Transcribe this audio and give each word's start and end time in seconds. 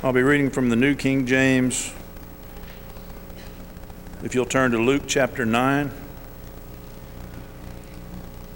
I'll 0.00 0.12
be 0.12 0.22
reading 0.22 0.50
from 0.50 0.68
the 0.68 0.76
New 0.76 0.94
King 0.94 1.26
James. 1.26 1.92
If 4.22 4.32
you'll 4.32 4.46
turn 4.46 4.70
to 4.70 4.78
Luke 4.78 5.02
chapter 5.08 5.44
9. 5.44 5.86
If 5.88 5.92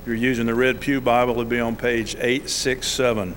you're 0.07 0.15
using 0.15 0.47
the 0.47 0.55
Red 0.55 0.81
Pew 0.81 1.01
Bible, 1.01 1.33
it'll 1.33 1.45
be 1.45 1.59
on 1.59 1.75
page 1.75 2.15
867. 2.15 3.35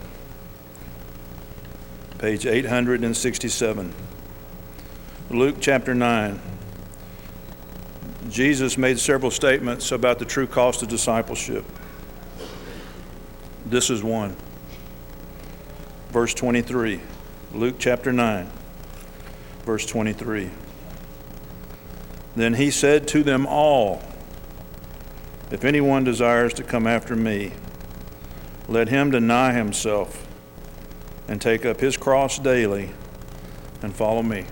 Page 2.20 2.46
867. 2.46 3.94
Luke 5.32 5.56
chapter 5.60 5.96
9. 5.96 6.40
Jesus 8.30 8.78
made 8.78 9.00
several 9.00 9.32
statements 9.32 9.92
about 9.92 10.20
the 10.20 10.26
true 10.26 10.46
cost 10.46 10.84
of 10.84 10.90
discipleship. 10.90 11.66
This 13.66 13.90
is 13.90 14.04
one. 14.04 14.36
Verse 16.12 16.36
23. 16.36 17.02
Luke 17.56 17.76
chapter 17.80 18.12
9, 18.12 18.52
verse 19.64 19.86
23. 19.86 20.50
Then 22.36 22.56
he 22.56 22.70
said 22.70 23.08
to 23.08 23.24
them 23.24 23.48
all, 23.48 24.04
If 25.52 25.64
anyone 25.64 26.04
desires 26.04 26.54
to 26.56 26.64
come 26.64 26.86
after 26.86 27.16
me, 27.16 27.54
let 28.68 28.90
him 28.90 29.10
deny 29.10 29.54
himself 29.54 30.28
and 31.30 31.42
take 31.42 31.66
up 31.66 31.80
his 31.80 31.96
cross 31.96 32.38
daily 32.40 32.92
and 33.82 33.96
follow 33.96 34.22
me. 34.22 34.48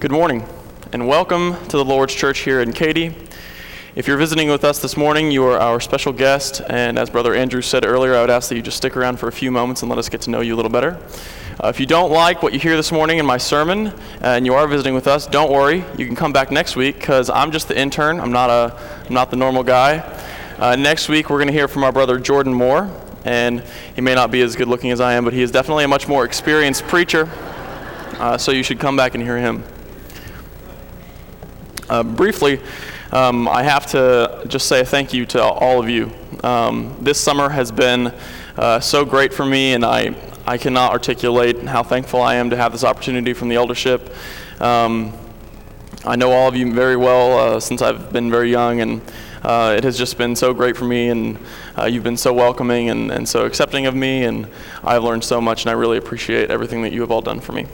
Good 0.00 0.12
morning, 0.12 0.46
and 0.92 1.08
welcome 1.08 1.56
to 1.66 1.76
the 1.76 1.84
Lord's 1.84 2.14
Church 2.14 2.38
here 2.38 2.60
in 2.60 2.72
Katy. 2.72 3.16
If 3.96 4.06
you're 4.06 4.16
visiting 4.16 4.48
with 4.48 4.62
us 4.62 4.80
this 4.80 4.96
morning, 4.96 5.32
you 5.32 5.42
are 5.42 5.58
our 5.58 5.80
special 5.80 6.12
guest, 6.12 6.62
and 6.68 6.96
as 6.96 7.10
Brother 7.10 7.34
Andrew 7.34 7.60
said 7.60 7.84
earlier, 7.84 8.14
I 8.14 8.20
would 8.20 8.30
ask 8.30 8.48
that 8.48 8.54
you 8.54 8.62
just 8.62 8.76
stick 8.76 8.96
around 8.96 9.18
for 9.18 9.26
a 9.26 9.32
few 9.32 9.50
moments 9.50 9.82
and 9.82 9.88
let 9.88 9.98
us 9.98 10.08
get 10.08 10.20
to 10.20 10.30
know 10.30 10.40
you 10.40 10.54
a 10.54 10.56
little 10.56 10.70
better. 10.70 11.00
Uh, 11.58 11.66
if 11.66 11.80
you 11.80 11.86
don't 11.86 12.12
like 12.12 12.44
what 12.44 12.52
you 12.52 12.60
hear 12.60 12.76
this 12.76 12.92
morning 12.92 13.18
in 13.18 13.26
my 13.26 13.38
sermon, 13.38 13.92
and 14.20 14.46
you 14.46 14.54
are 14.54 14.68
visiting 14.68 14.94
with 14.94 15.08
us, 15.08 15.26
don't 15.26 15.50
worry. 15.50 15.84
You 15.96 16.06
can 16.06 16.14
come 16.14 16.32
back 16.32 16.52
next 16.52 16.76
week 16.76 17.00
because 17.00 17.28
I'm 17.28 17.50
just 17.50 17.66
the 17.66 17.76
intern. 17.76 18.20
I'm 18.20 18.30
not 18.30 18.50
a, 18.50 18.80
I'm 19.04 19.14
not 19.14 19.32
the 19.32 19.36
normal 19.36 19.64
guy. 19.64 19.98
Uh, 20.58 20.76
next 20.76 21.08
week, 21.08 21.28
we're 21.28 21.38
going 21.38 21.48
to 21.48 21.52
hear 21.52 21.66
from 21.66 21.82
our 21.82 21.90
brother 21.90 22.20
Jordan 22.20 22.54
Moore, 22.54 22.88
and 23.24 23.64
he 23.96 24.00
may 24.00 24.14
not 24.14 24.30
be 24.30 24.42
as 24.42 24.54
good 24.54 24.68
looking 24.68 24.92
as 24.92 25.00
I 25.00 25.14
am, 25.14 25.24
but 25.24 25.32
he 25.32 25.42
is 25.42 25.50
definitely 25.50 25.82
a 25.82 25.88
much 25.88 26.06
more 26.06 26.24
experienced 26.24 26.84
preacher. 26.84 27.28
Uh, 28.20 28.38
so 28.38 28.52
you 28.52 28.62
should 28.62 28.78
come 28.78 28.96
back 28.96 29.16
and 29.16 29.24
hear 29.24 29.38
him. 29.38 29.64
Uh, 31.88 32.02
briefly, 32.02 32.60
um, 33.12 33.48
I 33.48 33.62
have 33.62 33.86
to 33.92 34.44
just 34.46 34.68
say 34.68 34.84
thank 34.84 35.14
you 35.14 35.24
to 35.26 35.42
all 35.42 35.80
of 35.80 35.88
you. 35.88 36.12
Um, 36.44 36.94
this 37.00 37.18
summer 37.18 37.48
has 37.48 37.72
been 37.72 38.12
uh, 38.56 38.80
so 38.80 39.06
great 39.06 39.32
for 39.32 39.46
me, 39.46 39.72
and 39.72 39.84
I, 39.84 40.14
I 40.46 40.58
cannot 40.58 40.92
articulate 40.92 41.62
how 41.62 41.82
thankful 41.82 42.20
I 42.20 42.34
am 42.34 42.50
to 42.50 42.56
have 42.56 42.72
this 42.72 42.84
opportunity 42.84 43.32
from 43.32 43.48
the 43.48 43.56
eldership. 43.56 44.14
Um, 44.60 45.14
I 46.04 46.16
know 46.16 46.30
all 46.30 46.48
of 46.48 46.56
you 46.56 46.70
very 46.74 46.96
well 46.96 47.56
uh, 47.56 47.60
since 47.60 47.80
I've 47.80 48.12
been 48.12 48.30
very 48.30 48.50
young, 48.50 48.82
and 48.82 49.00
uh, 49.42 49.74
it 49.74 49.84
has 49.84 49.96
just 49.96 50.18
been 50.18 50.36
so 50.36 50.52
great 50.52 50.76
for 50.76 50.84
me, 50.84 51.08
and 51.08 51.38
uh, 51.78 51.86
you've 51.86 52.04
been 52.04 52.18
so 52.18 52.34
welcoming 52.34 52.90
and, 52.90 53.10
and 53.10 53.26
so 53.26 53.46
accepting 53.46 53.86
of 53.86 53.94
me, 53.94 54.24
and 54.24 54.46
I've 54.84 55.04
learned 55.04 55.24
so 55.24 55.40
much, 55.40 55.62
and 55.62 55.70
I 55.70 55.72
really 55.72 55.96
appreciate 55.96 56.50
everything 56.50 56.82
that 56.82 56.92
you 56.92 57.00
have 57.00 57.10
all 57.10 57.22
done 57.22 57.40
for 57.40 57.52
me. 57.52 57.66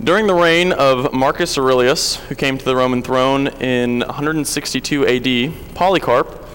During 0.00 0.28
the 0.28 0.34
reign 0.34 0.70
of 0.70 1.12
Marcus 1.12 1.58
Aurelius, 1.58 2.14
who 2.28 2.36
came 2.36 2.56
to 2.56 2.64
the 2.64 2.76
Roman 2.76 3.02
throne 3.02 3.48
in 3.48 3.98
162 3.98 5.04
AD, 5.04 5.74
Polycarp, 5.74 6.46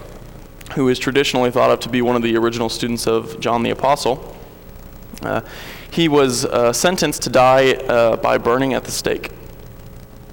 who 0.72 0.88
is 0.88 0.98
traditionally 0.98 1.50
thought 1.50 1.70
of 1.70 1.78
to 1.80 1.90
be 1.90 2.00
one 2.00 2.16
of 2.16 2.22
the 2.22 2.38
original 2.38 2.70
students 2.70 3.06
of 3.06 3.38
John 3.40 3.62
the 3.62 3.68
Apostle, 3.68 4.34
uh, 5.20 5.42
he 5.90 6.08
was 6.08 6.46
uh, 6.46 6.72
sentenced 6.72 7.20
to 7.24 7.28
die 7.28 7.72
uh, 7.72 8.16
by 8.16 8.38
burning 8.38 8.72
at 8.72 8.84
the 8.84 8.90
stake. 8.90 9.30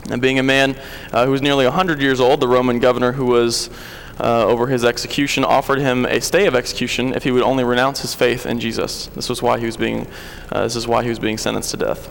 And 0.09 0.22
being 0.22 0.40
a 0.40 0.44
man 0.44 0.80
uh, 1.12 1.25
who 1.25 1.31
was 1.31 1.41
nearly 1.41 1.66
100 1.66 2.00
years 2.00 2.22
old, 2.22 2.40
the 2.40 2.47
Roman 2.47 2.80
governor 2.80 3.12
who 3.12 3.25
was 3.25 3.69
uh, 4.22 4.46
over 4.46 4.68
his 4.68 4.85
execution 4.85 5.44
offered 5.44 5.80
him 5.80 6.06
a 6.06 6.22
stay 6.22 6.47
of 6.47 6.56
execution 6.56 7.14
if 7.14 7.24
he 7.25 7.31
would 7.31 7.44
only 7.44 7.66
renounce 7.66 8.03
his 8.03 8.16
faith 8.16 8.46
in 8.46 8.62
Jesus. 8.62 9.08
This 9.08 9.28
was 9.28 9.41
why 9.41 9.59
he 9.59 9.66
was 9.66 9.75
being, 9.75 10.08
uh, 10.50 10.64
this 10.64 10.78
is 10.78 10.88
why 10.88 11.03
he 11.03 11.09
was 11.09 11.19
being 11.19 11.38
sentenced 11.38 11.72
to 11.72 11.78
death. 11.78 12.09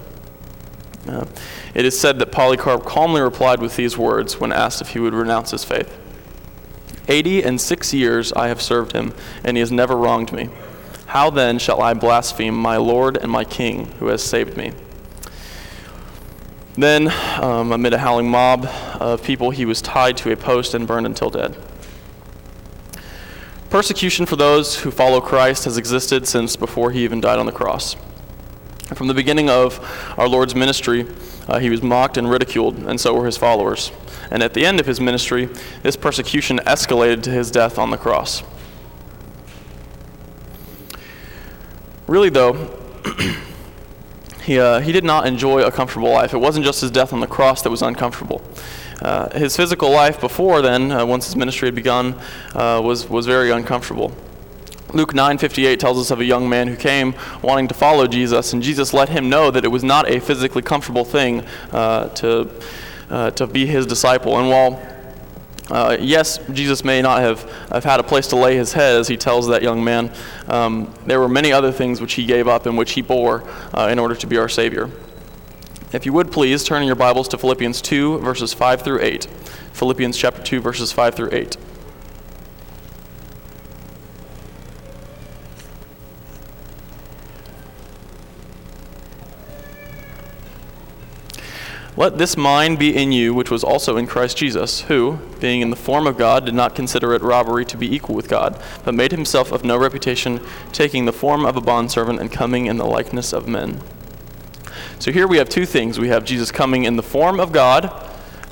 Uh, 1.10 1.26
it 1.75 1.84
is 1.84 1.98
said 1.98 2.19
that 2.21 2.31
Polycarp 2.31 2.84
calmly 2.84 3.21
replied 3.21 3.60
with 3.60 3.76
these 3.76 3.98
words 3.98 4.38
when 4.38 4.53
asked 4.53 4.81
if 4.81 4.91
he 4.91 5.00
would 5.00 5.15
renounce 5.15 5.50
his 5.50 5.65
faith 5.65 5.98
Eighty 7.10 7.43
and 7.43 7.60
six 7.60 7.93
years 7.93 8.32
I 8.34 8.47
have 8.47 8.62
served 8.62 8.93
him, 8.93 9.12
and 9.43 9.56
he 9.56 9.60
has 9.60 9.72
never 9.72 9.97
wronged 9.97 10.32
me. 10.32 10.48
How 11.06 11.28
then 11.28 11.59
shall 11.59 11.82
I 11.82 11.93
blaspheme 11.93 12.54
my 12.54 12.76
Lord 12.76 13.16
and 13.16 13.28
my 13.28 13.43
King 13.43 13.87
who 13.98 14.06
has 14.06 14.22
saved 14.22 14.56
me? 14.56 14.71
Then, 16.75 17.12
um, 17.42 17.72
amid 17.72 17.94
a 17.94 17.98
howling 17.98 18.31
mob 18.31 18.65
of 19.00 19.25
people, 19.25 19.50
he 19.50 19.65
was 19.65 19.82
tied 19.82 20.16
to 20.19 20.31
a 20.31 20.37
post 20.37 20.72
and 20.72 20.87
burned 20.87 21.04
until 21.04 21.31
dead. 21.31 21.56
Persecution 23.71 24.25
for 24.25 24.37
those 24.37 24.81
who 24.81 24.92
follow 24.92 25.21
Christ 25.21 25.65
has 25.65 25.77
existed 25.77 26.28
since 26.28 26.54
before 26.54 26.92
he 26.92 27.03
even 27.03 27.21
died 27.21 27.41
on 27.41 27.47
the 27.47 27.53
cross. 27.53 27.97
From 28.94 29.06
the 29.06 29.14
beginning 29.14 29.48
of 29.48 29.78
our 30.18 30.28
Lord's 30.28 30.54
ministry, 30.54 31.06
uh, 31.48 31.58
he 31.58 31.70
was 31.70 31.82
mocked 31.82 32.16
and 32.16 32.28
ridiculed, 32.28 32.76
and 32.78 33.00
so 33.00 33.14
were 33.14 33.26
his 33.26 33.36
followers. 33.36 33.92
And 34.30 34.42
at 34.42 34.54
the 34.54 34.66
end 34.66 34.80
of 34.80 34.86
his 34.86 35.00
ministry, 35.00 35.48
this 35.82 35.96
persecution 35.96 36.58
escalated 36.66 37.22
to 37.24 37.30
his 37.30 37.50
death 37.50 37.78
on 37.78 37.90
the 37.90 37.96
cross. 37.96 38.42
Really, 42.06 42.30
though, 42.30 42.76
he, 44.42 44.58
uh, 44.58 44.80
he 44.80 44.90
did 44.90 45.04
not 45.04 45.26
enjoy 45.26 45.62
a 45.62 45.70
comfortable 45.70 46.10
life. 46.10 46.34
It 46.34 46.38
wasn't 46.38 46.64
just 46.64 46.80
his 46.80 46.90
death 46.90 47.12
on 47.12 47.20
the 47.20 47.26
cross 47.28 47.62
that 47.62 47.70
was 47.70 47.82
uncomfortable. 47.82 48.42
Uh, 49.00 49.30
his 49.38 49.56
physical 49.56 49.90
life 49.90 50.20
before 50.20 50.60
then, 50.60 50.90
uh, 50.90 51.06
once 51.06 51.26
his 51.26 51.36
ministry 51.36 51.68
had 51.68 51.74
begun, 51.74 52.14
uh, 52.54 52.80
was, 52.82 53.08
was 53.08 53.26
very 53.26 53.50
uncomfortable. 53.50 54.12
Luke 54.92 55.12
9:58 55.14 55.78
tells 55.78 55.98
us 55.98 56.10
of 56.10 56.20
a 56.20 56.24
young 56.24 56.48
man 56.48 56.68
who 56.68 56.76
came 56.76 57.14
wanting 57.42 57.68
to 57.68 57.74
follow 57.74 58.06
Jesus, 58.06 58.52
and 58.52 58.62
Jesus 58.62 58.92
let 58.92 59.08
him 59.08 59.28
know 59.28 59.50
that 59.50 59.64
it 59.64 59.68
was 59.68 59.84
not 59.84 60.08
a 60.10 60.20
physically 60.20 60.62
comfortable 60.62 61.04
thing 61.04 61.44
uh, 61.72 62.08
to 62.10 62.50
uh, 63.10 63.30
to 63.32 63.46
be 63.46 63.66
his 63.66 63.86
disciple. 63.86 64.38
And 64.38 64.48
while 64.48 64.80
uh, 65.70 65.96
yes, 66.00 66.38
Jesus 66.52 66.84
may 66.84 67.00
not 67.00 67.20
have, 67.20 67.42
have 67.70 67.84
had 67.84 68.00
a 68.00 68.02
place 68.02 68.26
to 68.28 68.36
lay 68.36 68.56
his 68.56 68.72
head, 68.72 68.96
as 68.96 69.06
he 69.06 69.16
tells 69.16 69.46
that 69.46 69.62
young 69.62 69.84
man. 69.84 70.12
Um, 70.48 70.92
there 71.06 71.20
were 71.20 71.28
many 71.28 71.52
other 71.52 71.70
things 71.70 72.00
which 72.00 72.14
he 72.14 72.26
gave 72.26 72.48
up 72.48 72.66
and 72.66 72.76
which 72.76 72.92
he 72.92 73.02
bore 73.02 73.44
uh, 73.72 73.88
in 73.90 74.00
order 74.00 74.16
to 74.16 74.26
be 74.26 74.36
our 74.36 74.48
Savior. 74.48 74.90
If 75.92 76.06
you 76.06 76.12
would 76.12 76.32
please 76.32 76.64
turn 76.64 76.82
in 76.82 76.86
your 76.86 76.96
Bibles 76.96 77.28
to 77.28 77.38
Philippians 77.38 77.82
2, 77.82 78.18
verses 78.18 78.52
5 78.52 78.82
through 78.82 79.00
8. 79.00 79.26
Philippians 79.72 80.16
chapter 80.16 80.42
2, 80.42 80.60
verses 80.60 80.90
5 80.90 81.14
through 81.14 81.30
8. 81.32 81.56
Let 92.00 92.16
this 92.16 92.34
mind 92.34 92.78
be 92.78 92.96
in 92.96 93.12
you, 93.12 93.34
which 93.34 93.50
was 93.50 93.62
also 93.62 93.98
in 93.98 94.06
Christ 94.06 94.38
Jesus, 94.38 94.80
who, 94.80 95.18
being 95.38 95.60
in 95.60 95.68
the 95.68 95.76
form 95.76 96.06
of 96.06 96.16
God, 96.16 96.46
did 96.46 96.54
not 96.54 96.74
consider 96.74 97.12
it 97.12 97.20
robbery 97.20 97.66
to 97.66 97.76
be 97.76 97.94
equal 97.94 98.14
with 98.14 98.26
God, 98.26 98.58
but 98.86 98.94
made 98.94 99.12
himself 99.12 99.52
of 99.52 99.64
no 99.64 99.76
reputation, 99.76 100.40
taking 100.72 101.04
the 101.04 101.12
form 101.12 101.44
of 101.44 101.58
a 101.58 101.60
bondservant 101.60 102.18
and 102.18 102.32
coming 102.32 102.64
in 102.64 102.78
the 102.78 102.86
likeness 102.86 103.34
of 103.34 103.46
men. 103.46 103.82
So 104.98 105.12
here 105.12 105.28
we 105.28 105.36
have 105.36 105.50
two 105.50 105.66
things. 105.66 105.98
We 105.98 106.08
have 106.08 106.24
Jesus 106.24 106.50
coming 106.50 106.84
in 106.84 106.97
the 106.97 107.02
form 107.02 107.38
of 107.38 107.52
God, 107.52 107.92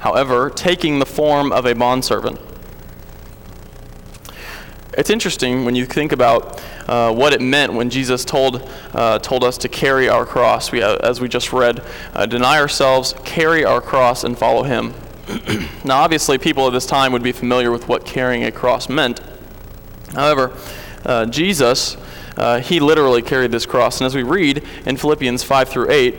however, 0.00 0.50
taking 0.50 0.98
the 0.98 1.06
form 1.06 1.50
of 1.50 1.64
a 1.64 1.74
bondservant. 1.74 2.38
It's 4.98 5.10
interesting 5.10 5.64
when 5.64 5.76
you 5.76 5.86
think 5.86 6.10
about 6.10 6.60
uh, 6.88 7.14
what 7.14 7.32
it 7.32 7.40
meant 7.40 7.72
when 7.72 7.88
Jesus 7.88 8.24
told, 8.24 8.68
uh, 8.92 9.20
told 9.20 9.44
us 9.44 9.56
to 9.58 9.68
carry 9.68 10.08
our 10.08 10.26
cross. 10.26 10.72
We, 10.72 10.82
uh, 10.82 10.96
as 10.96 11.20
we 11.20 11.28
just 11.28 11.52
read, 11.52 11.84
uh, 12.14 12.26
deny 12.26 12.58
ourselves, 12.58 13.14
carry 13.24 13.64
our 13.64 13.80
cross, 13.80 14.24
and 14.24 14.36
follow 14.36 14.64
him. 14.64 14.94
now, 15.84 16.00
obviously, 16.00 16.36
people 16.36 16.66
at 16.66 16.72
this 16.72 16.84
time 16.84 17.12
would 17.12 17.22
be 17.22 17.30
familiar 17.30 17.70
with 17.70 17.86
what 17.86 18.04
carrying 18.04 18.42
a 18.42 18.50
cross 18.50 18.88
meant. 18.88 19.20
However, 20.14 20.52
uh, 21.04 21.26
Jesus, 21.26 21.96
uh, 22.36 22.58
he 22.58 22.80
literally 22.80 23.22
carried 23.22 23.52
this 23.52 23.66
cross. 23.66 24.00
And 24.00 24.06
as 24.06 24.16
we 24.16 24.24
read 24.24 24.64
in 24.84 24.96
Philippians 24.96 25.44
5 25.44 25.68
through 25.68 25.92
8, 25.92 26.16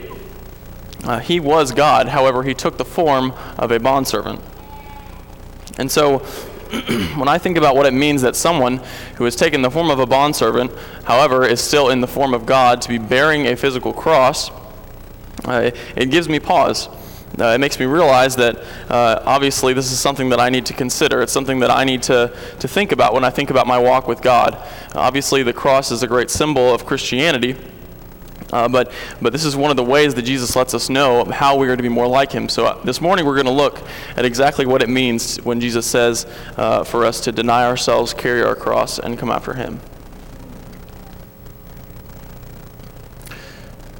he 1.23 1.41
was 1.41 1.73
God. 1.73 2.07
However, 2.07 2.43
he 2.43 2.53
took 2.53 2.77
the 2.77 2.85
form 2.85 3.33
of 3.57 3.71
a 3.71 3.79
bondservant. 3.81 4.39
And 5.77 5.91
so, 5.91 6.25
when 7.15 7.27
I 7.27 7.37
think 7.39 7.57
about 7.57 7.75
what 7.75 7.85
it 7.85 7.93
means 7.93 8.21
that 8.21 8.35
someone 8.35 8.81
who 9.15 9.23
has 9.23 9.35
taken 9.35 9.61
the 9.61 9.71
form 9.71 9.89
of 9.89 9.99
a 9.99 10.05
bondservant, 10.05 10.71
however, 11.03 11.45
is 11.45 11.59
still 11.59 11.89
in 11.89 11.99
the 11.99 12.07
form 12.07 12.33
of 12.33 12.45
God, 12.45 12.81
to 12.83 12.89
be 12.89 12.99
bearing 12.99 13.47
a 13.47 13.55
physical 13.55 13.91
cross, 13.91 14.51
uh, 15.45 15.71
it 15.95 16.11
gives 16.11 16.29
me 16.29 16.39
pause. 16.39 16.87
Uh, 17.39 17.53
it 17.53 17.59
makes 17.59 17.79
me 17.79 17.85
realize 17.85 18.35
that 18.35 18.57
uh, 18.89 19.21
obviously 19.25 19.73
this 19.73 19.91
is 19.91 19.99
something 19.99 20.29
that 20.29 20.39
I 20.39 20.49
need 20.49 20.65
to 20.67 20.73
consider. 20.73 21.21
It's 21.21 21.31
something 21.31 21.59
that 21.59 21.71
I 21.71 21.85
need 21.85 22.03
to, 22.03 22.35
to 22.59 22.67
think 22.67 22.91
about 22.91 23.13
when 23.13 23.23
I 23.23 23.29
think 23.29 23.49
about 23.49 23.65
my 23.65 23.79
walk 23.79 24.07
with 24.07 24.21
God. 24.21 24.57
obviously, 24.93 25.41
the 25.41 25.53
cross 25.53 25.89
is 25.89 26.03
a 26.03 26.07
great 26.07 26.29
symbol 26.29 26.73
of 26.73 26.85
Christianity. 26.85 27.55
Uh, 28.51 28.67
but, 28.67 28.91
but 29.21 29.31
this 29.31 29.45
is 29.45 29.55
one 29.55 29.69
of 29.69 29.77
the 29.77 29.83
ways 29.83 30.15
that 30.15 30.23
Jesus 30.23 30.55
lets 30.55 30.73
us 30.73 30.89
know 30.89 31.25
how 31.25 31.55
we 31.55 31.67
are 31.69 31.77
to 31.77 31.83
be 31.83 31.89
more 31.89 32.07
like 32.07 32.31
him. 32.31 32.49
So 32.49 32.65
uh, 32.65 32.83
this 32.83 32.99
morning 32.99 33.25
we're 33.25 33.35
going 33.35 33.45
to 33.45 33.51
look 33.51 33.81
at 34.15 34.25
exactly 34.25 34.65
what 34.65 34.81
it 34.81 34.89
means 34.89 35.37
when 35.37 35.61
Jesus 35.61 35.85
says 35.85 36.25
uh, 36.57 36.83
for 36.83 37.05
us 37.05 37.21
to 37.21 37.31
deny 37.31 37.65
ourselves, 37.65 38.13
carry 38.13 38.41
our 38.41 38.55
cross, 38.55 38.97
and 38.97 39.17
come 39.17 39.29
after 39.29 39.53
him. 39.53 39.79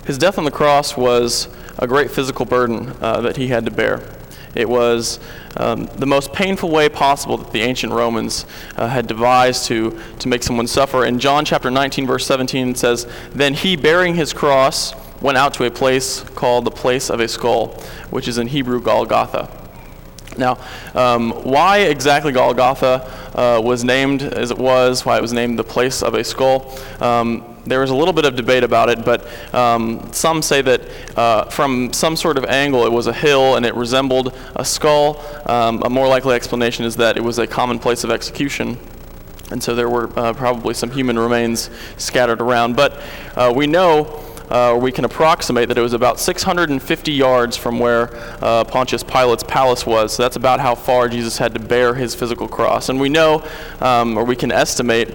His 0.05 0.17
death 0.17 0.39
on 0.39 0.43
the 0.43 0.51
cross 0.51 0.97
was 0.97 1.47
a 1.77 1.85
great 1.85 2.09
physical 2.09 2.45
burden 2.45 2.95
uh, 2.99 3.21
that 3.21 3.37
he 3.37 3.49
had 3.49 3.65
to 3.65 3.71
bear. 3.71 4.18
It 4.55 4.67
was 4.67 5.19
um, 5.57 5.85
the 5.95 6.05
most 6.05 6.33
painful 6.33 6.69
way 6.69 6.89
possible 6.89 7.37
that 7.37 7.51
the 7.51 7.61
ancient 7.61 7.93
Romans 7.93 8.45
uh, 8.75 8.87
had 8.87 9.07
devised 9.07 9.65
to, 9.65 9.99
to 10.19 10.27
make 10.27 10.43
someone 10.43 10.67
suffer. 10.67 11.05
In 11.05 11.19
John 11.19 11.45
chapter 11.45 11.69
19, 11.69 12.07
verse 12.07 12.25
17, 12.25 12.69
it 12.69 12.77
says, 12.77 13.07
Then 13.31 13.53
he, 13.53 13.75
bearing 13.75 14.15
his 14.15 14.33
cross, 14.33 14.93
went 15.21 15.37
out 15.37 15.53
to 15.55 15.65
a 15.65 15.71
place 15.71 16.21
called 16.21 16.65
the 16.65 16.71
place 16.71 17.09
of 17.09 17.19
a 17.19 17.27
skull, 17.27 17.69
which 18.09 18.27
is 18.27 18.37
in 18.37 18.47
Hebrew 18.47 18.81
Golgotha. 18.81 19.58
Now, 20.37 20.57
um, 20.95 21.31
why 21.43 21.79
exactly 21.79 22.31
Golgotha 22.31 23.29
uh, 23.35 23.61
was 23.61 23.83
named 23.83 24.21
as 24.21 24.51
it 24.51 24.57
was, 24.57 25.05
why 25.05 25.17
it 25.17 25.21
was 25.21 25.33
named 25.33 25.59
the 25.59 25.63
place 25.63 26.01
of 26.01 26.13
a 26.13 26.23
skull, 26.23 26.77
um, 27.01 27.43
there 27.65 27.81
was 27.81 27.89
a 27.89 27.95
little 27.95 28.13
bit 28.13 28.25
of 28.25 28.35
debate 28.35 28.63
about 28.63 28.89
it, 28.89 29.05
but 29.05 29.25
um, 29.53 30.11
some 30.11 30.41
say 30.41 30.61
that 30.61 30.81
uh, 31.15 31.45
from 31.45 31.93
some 31.93 32.15
sort 32.15 32.37
of 32.37 32.45
angle 32.45 32.85
it 32.85 32.91
was 32.91 33.07
a 33.07 33.13
hill 33.13 33.55
and 33.55 33.65
it 33.65 33.75
resembled 33.75 34.35
a 34.55 34.65
skull. 34.65 35.23
Um, 35.45 35.83
a 35.83 35.89
more 35.89 36.07
likely 36.07 36.35
explanation 36.35 36.85
is 36.85 36.95
that 36.95 37.17
it 37.17 37.23
was 37.23 37.37
a 37.37 37.45
common 37.45 37.77
place 37.77 38.03
of 38.03 38.11
execution. 38.11 38.77
And 39.51 39.61
so 39.61 39.75
there 39.75 39.89
were 39.89 40.17
uh, 40.17 40.33
probably 40.33 40.73
some 40.73 40.91
human 40.91 41.17
remains 41.17 41.69
scattered 41.97 42.41
around. 42.41 42.75
But 42.75 43.01
uh, 43.35 43.51
we 43.55 43.67
know 43.67 44.05
uh, 44.49 44.77
we 44.81 44.91
can 44.91 45.05
approximate 45.05 45.67
that 45.67 45.77
it 45.77 45.81
was 45.81 45.93
about 45.93 46.19
650 46.19 47.11
yards 47.11 47.55
from 47.55 47.79
where 47.79 48.09
uh, 48.43 48.63
Pontius 48.63 49.03
Pilate's 49.03 49.43
palace 49.43 49.85
was. 49.85 50.13
So 50.13 50.23
that's 50.23 50.35
about 50.35 50.59
how 50.59 50.75
far 50.75 51.07
Jesus 51.07 51.37
had 51.37 51.53
to 51.53 51.59
bear 51.59 51.95
his 51.95 52.15
physical 52.15 52.47
cross. 52.47 52.89
And 52.89 52.99
we 52.99 53.09
know, 53.09 53.43
um, 53.79 54.17
or 54.17 54.23
we 54.23 54.35
can 54.35 54.51
estimate, 54.51 55.09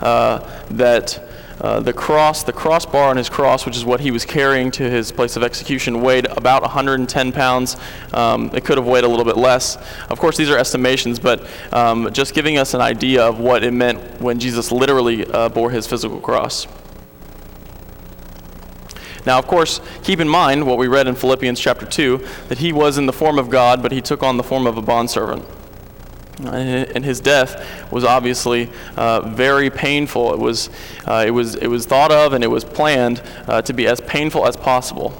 uh, 0.00 0.38
that 0.70 1.20
uh, 1.60 1.80
the 1.80 1.92
cross, 1.92 2.42
the 2.42 2.52
crossbar 2.52 3.08
on 3.08 3.16
his 3.16 3.28
cross, 3.28 3.64
which 3.64 3.76
is 3.76 3.84
what 3.84 4.00
he 4.00 4.10
was 4.10 4.24
carrying 4.24 4.70
to 4.72 4.90
his 4.90 5.12
place 5.12 5.36
of 5.36 5.42
execution, 5.42 6.02
weighed 6.02 6.26
about 6.26 6.62
110 6.62 7.32
pounds. 7.32 7.76
Um, 8.12 8.50
it 8.52 8.64
could 8.64 8.76
have 8.76 8.86
weighed 8.86 9.04
a 9.04 9.08
little 9.08 9.24
bit 9.24 9.36
less. 9.36 9.76
Of 10.10 10.18
course, 10.18 10.36
these 10.36 10.50
are 10.50 10.58
estimations, 10.58 11.18
but 11.18 11.46
um, 11.72 12.12
just 12.12 12.34
giving 12.34 12.58
us 12.58 12.74
an 12.74 12.80
idea 12.80 13.22
of 13.22 13.38
what 13.38 13.62
it 13.62 13.72
meant 13.72 14.20
when 14.20 14.38
Jesus 14.38 14.72
literally 14.72 15.24
uh, 15.26 15.48
bore 15.48 15.70
his 15.70 15.86
physical 15.86 16.20
cross. 16.20 16.66
Now, 19.26 19.38
of 19.38 19.46
course, 19.46 19.80
keep 20.02 20.20
in 20.20 20.28
mind 20.28 20.66
what 20.66 20.78
we 20.78 20.86
read 20.86 21.06
in 21.06 21.14
Philippians 21.14 21.58
chapter 21.58 21.86
2 21.86 22.26
that 22.48 22.58
he 22.58 22.72
was 22.72 22.98
in 22.98 23.06
the 23.06 23.12
form 23.12 23.38
of 23.38 23.50
God, 23.50 23.82
but 23.82 23.92
he 23.92 24.00
took 24.00 24.22
on 24.22 24.36
the 24.36 24.42
form 24.42 24.66
of 24.66 24.76
a 24.76 24.82
bondservant. 24.82 25.44
And 26.40 27.04
his 27.04 27.20
death 27.20 27.92
was 27.92 28.04
obviously 28.04 28.68
uh, 28.96 29.20
very 29.20 29.70
painful. 29.70 30.34
It 30.34 30.40
was, 30.40 30.68
uh, 31.06 31.24
it, 31.26 31.30
was, 31.30 31.54
it 31.54 31.68
was 31.68 31.86
thought 31.86 32.10
of 32.10 32.32
and 32.32 32.42
it 32.42 32.48
was 32.48 32.64
planned 32.64 33.22
uh, 33.46 33.62
to 33.62 33.72
be 33.72 33.86
as 33.86 34.00
painful 34.00 34.46
as 34.46 34.56
possible. 34.56 35.14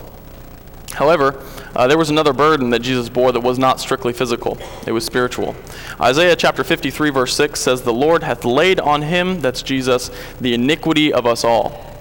However, 0.94 1.42
uh, 1.74 1.86
there 1.86 1.98
was 1.98 2.10
another 2.10 2.32
burden 2.32 2.70
that 2.70 2.80
Jesus 2.80 3.08
bore 3.08 3.32
that 3.32 3.40
was 3.40 3.58
not 3.58 3.80
strictly 3.80 4.12
physical, 4.12 4.58
it 4.86 4.92
was 4.92 5.04
spiritual. 5.04 5.56
Isaiah 6.00 6.36
chapter 6.36 6.62
53, 6.62 7.10
verse 7.10 7.34
6 7.36 7.60
says, 7.60 7.82
The 7.82 7.92
Lord 7.92 8.22
hath 8.22 8.44
laid 8.44 8.78
on 8.78 9.02
him, 9.02 9.40
that's 9.40 9.62
Jesus, 9.62 10.10
the 10.40 10.54
iniquity 10.54 11.12
of 11.12 11.26
us 11.26 11.44
all. 11.44 11.93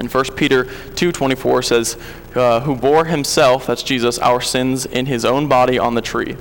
And 0.00 0.10
1 0.10 0.34
Peter 0.34 0.66
2:24 0.96 1.62
says, 1.62 1.96
uh, 2.34 2.60
"Who 2.60 2.74
bore 2.74 3.04
himself, 3.04 3.66
that's 3.66 3.82
Jesus, 3.82 4.18
our 4.18 4.40
sins 4.40 4.86
in 4.86 5.06
his 5.06 5.24
own 5.24 5.46
body 5.46 5.78
on 5.78 5.94
the 5.94 6.00
tree." 6.00 6.36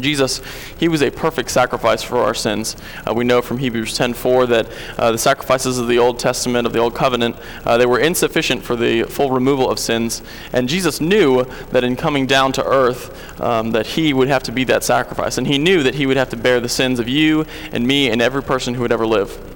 Jesus, 0.00 0.40
he 0.78 0.88
was 0.88 1.02
a 1.02 1.10
perfect 1.10 1.50
sacrifice 1.50 2.02
for 2.02 2.18
our 2.18 2.34
sins. 2.34 2.74
Uh, 3.08 3.14
we 3.14 3.22
know 3.22 3.42
from 3.42 3.58
Hebrews 3.58 3.96
10:4 3.96 4.46
that 4.46 4.66
uh, 4.98 5.12
the 5.12 5.18
sacrifices 5.18 5.78
of 5.78 5.86
the 5.86 5.98
Old 5.98 6.18
Testament, 6.18 6.66
of 6.66 6.72
the 6.72 6.78
Old 6.78 6.94
Covenant, 6.94 7.36
uh, 7.64 7.76
they 7.76 7.86
were 7.86 7.98
insufficient 7.98 8.64
for 8.64 8.76
the 8.76 9.04
full 9.04 9.30
removal 9.30 9.70
of 9.70 9.78
sins. 9.78 10.22
And 10.52 10.68
Jesus 10.68 11.00
knew 11.00 11.44
that 11.70 11.84
in 11.84 11.96
coming 11.96 12.26
down 12.26 12.52
to 12.52 12.64
earth, 12.64 13.40
um, 13.40 13.72
that 13.72 13.88
he 13.88 14.12
would 14.12 14.28
have 14.28 14.42
to 14.44 14.52
be 14.52 14.64
that 14.64 14.82
sacrifice. 14.82 15.38
And 15.38 15.46
he 15.46 15.58
knew 15.58 15.82
that 15.82 15.96
he 15.96 16.06
would 16.06 16.16
have 16.16 16.30
to 16.30 16.36
bear 16.36 16.60
the 16.60 16.68
sins 16.68 16.98
of 16.98 17.08
you 17.08 17.44
and 17.72 17.86
me 17.86 18.10
and 18.10 18.22
every 18.22 18.42
person 18.42 18.74
who 18.74 18.82
would 18.82 18.92
ever 18.92 19.06
live. 19.06 19.53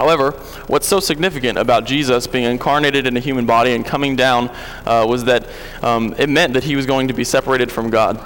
However, 0.00 0.30
what's 0.66 0.86
so 0.86 0.98
significant 0.98 1.58
about 1.58 1.84
Jesus 1.84 2.26
being 2.26 2.44
incarnated 2.44 3.06
in 3.06 3.18
a 3.18 3.20
human 3.20 3.44
body 3.44 3.74
and 3.74 3.84
coming 3.84 4.16
down 4.16 4.48
uh, 4.86 5.04
was 5.06 5.24
that 5.24 5.46
um, 5.82 6.14
it 6.16 6.30
meant 6.30 6.54
that 6.54 6.64
he 6.64 6.74
was 6.74 6.86
going 6.86 7.08
to 7.08 7.12
be 7.12 7.22
separated 7.22 7.70
from 7.70 7.90
God. 7.90 8.18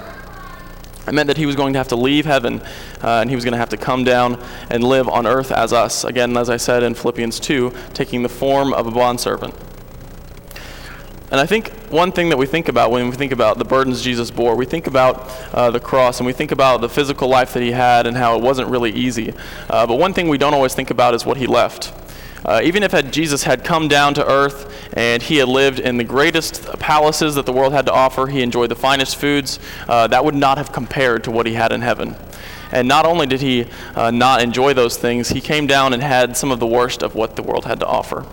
It 1.05 1.13
meant 1.13 1.27
that 1.27 1.35
he 1.35 1.45
was 1.45 1.57
going 1.57 1.73
to 1.73 1.79
have 1.79 1.89
to 1.89 1.97
leave 1.97 2.25
heaven 2.25 2.61
uh, 3.03 3.19
and 3.19 3.29
he 3.29 3.35
was 3.35 3.43
going 3.43 3.51
to 3.51 3.57
have 3.57 3.67
to 3.71 3.77
come 3.77 4.05
down 4.05 4.41
and 4.69 4.85
live 4.85 5.09
on 5.09 5.27
earth 5.27 5.51
as 5.51 5.73
us. 5.73 6.05
Again, 6.05 6.37
as 6.37 6.49
I 6.49 6.55
said 6.55 6.81
in 6.81 6.93
Philippians 6.93 7.41
2, 7.41 7.73
taking 7.93 8.23
the 8.23 8.29
form 8.29 8.71
of 8.71 8.87
a 8.87 8.91
bondservant. 8.91 9.53
And 11.35 11.41
I 11.41 11.45
think 11.45 11.67
one 11.91 12.13
thing 12.13 12.29
that 12.29 12.37
we 12.37 12.45
think 12.45 12.69
about 12.69 12.91
when 12.91 13.09
we 13.09 13.15
think 13.17 13.33
about 13.33 13.57
the 13.57 13.65
burdens 13.65 14.01
Jesus 14.01 14.31
bore, 14.31 14.55
we 14.55 14.65
think 14.65 14.87
about 14.87 15.29
uh, 15.53 15.69
the 15.69 15.81
cross 15.81 16.21
and 16.21 16.25
we 16.25 16.31
think 16.31 16.53
about 16.53 16.79
the 16.79 16.87
physical 16.87 17.27
life 17.27 17.51
that 17.55 17.61
he 17.61 17.73
had 17.73 18.07
and 18.07 18.15
how 18.15 18.37
it 18.37 18.41
wasn't 18.41 18.69
really 18.69 18.93
easy. 18.93 19.33
Uh, 19.69 19.85
but 19.85 19.99
one 19.99 20.13
thing 20.13 20.29
we 20.29 20.37
don't 20.37 20.53
always 20.53 20.73
think 20.73 20.91
about 20.91 21.13
is 21.13 21.25
what 21.25 21.35
he 21.35 21.45
left. 21.45 21.93
Uh, 22.45 22.61
even 22.63 22.83
if 22.83 22.93
had 22.93 23.11
Jesus 23.11 23.43
had 23.43 23.65
come 23.65 23.89
down 23.89 24.13
to 24.13 24.25
earth 24.25 24.89
and 24.93 25.21
he 25.21 25.35
had 25.35 25.49
lived 25.49 25.81
in 25.81 25.97
the 25.97 26.05
greatest 26.05 26.63
palaces 26.79 27.35
that 27.35 27.45
the 27.45 27.51
world 27.51 27.73
had 27.73 27.85
to 27.87 27.91
offer, 27.91 28.27
he 28.27 28.41
enjoyed 28.41 28.71
the 28.71 28.75
finest 28.77 29.17
foods, 29.17 29.59
uh, 29.89 30.07
that 30.07 30.23
would 30.23 30.35
not 30.35 30.57
have 30.57 30.71
compared 30.71 31.25
to 31.25 31.31
what 31.31 31.45
he 31.45 31.55
had 31.55 31.73
in 31.73 31.81
heaven. 31.81 32.15
And 32.71 32.87
not 32.87 33.05
only 33.05 33.27
did 33.27 33.41
he 33.41 33.65
uh, 33.93 34.09
not 34.09 34.41
enjoy 34.41 34.73
those 34.73 34.95
things, 34.95 35.27
he 35.27 35.41
came 35.41 35.67
down 35.67 35.91
and 35.91 36.01
had 36.01 36.37
some 36.37 36.49
of 36.49 36.61
the 36.61 36.67
worst 36.67 37.03
of 37.03 37.13
what 37.13 37.35
the 37.35 37.43
world 37.43 37.65
had 37.65 37.81
to 37.81 37.85
offer 37.85 38.25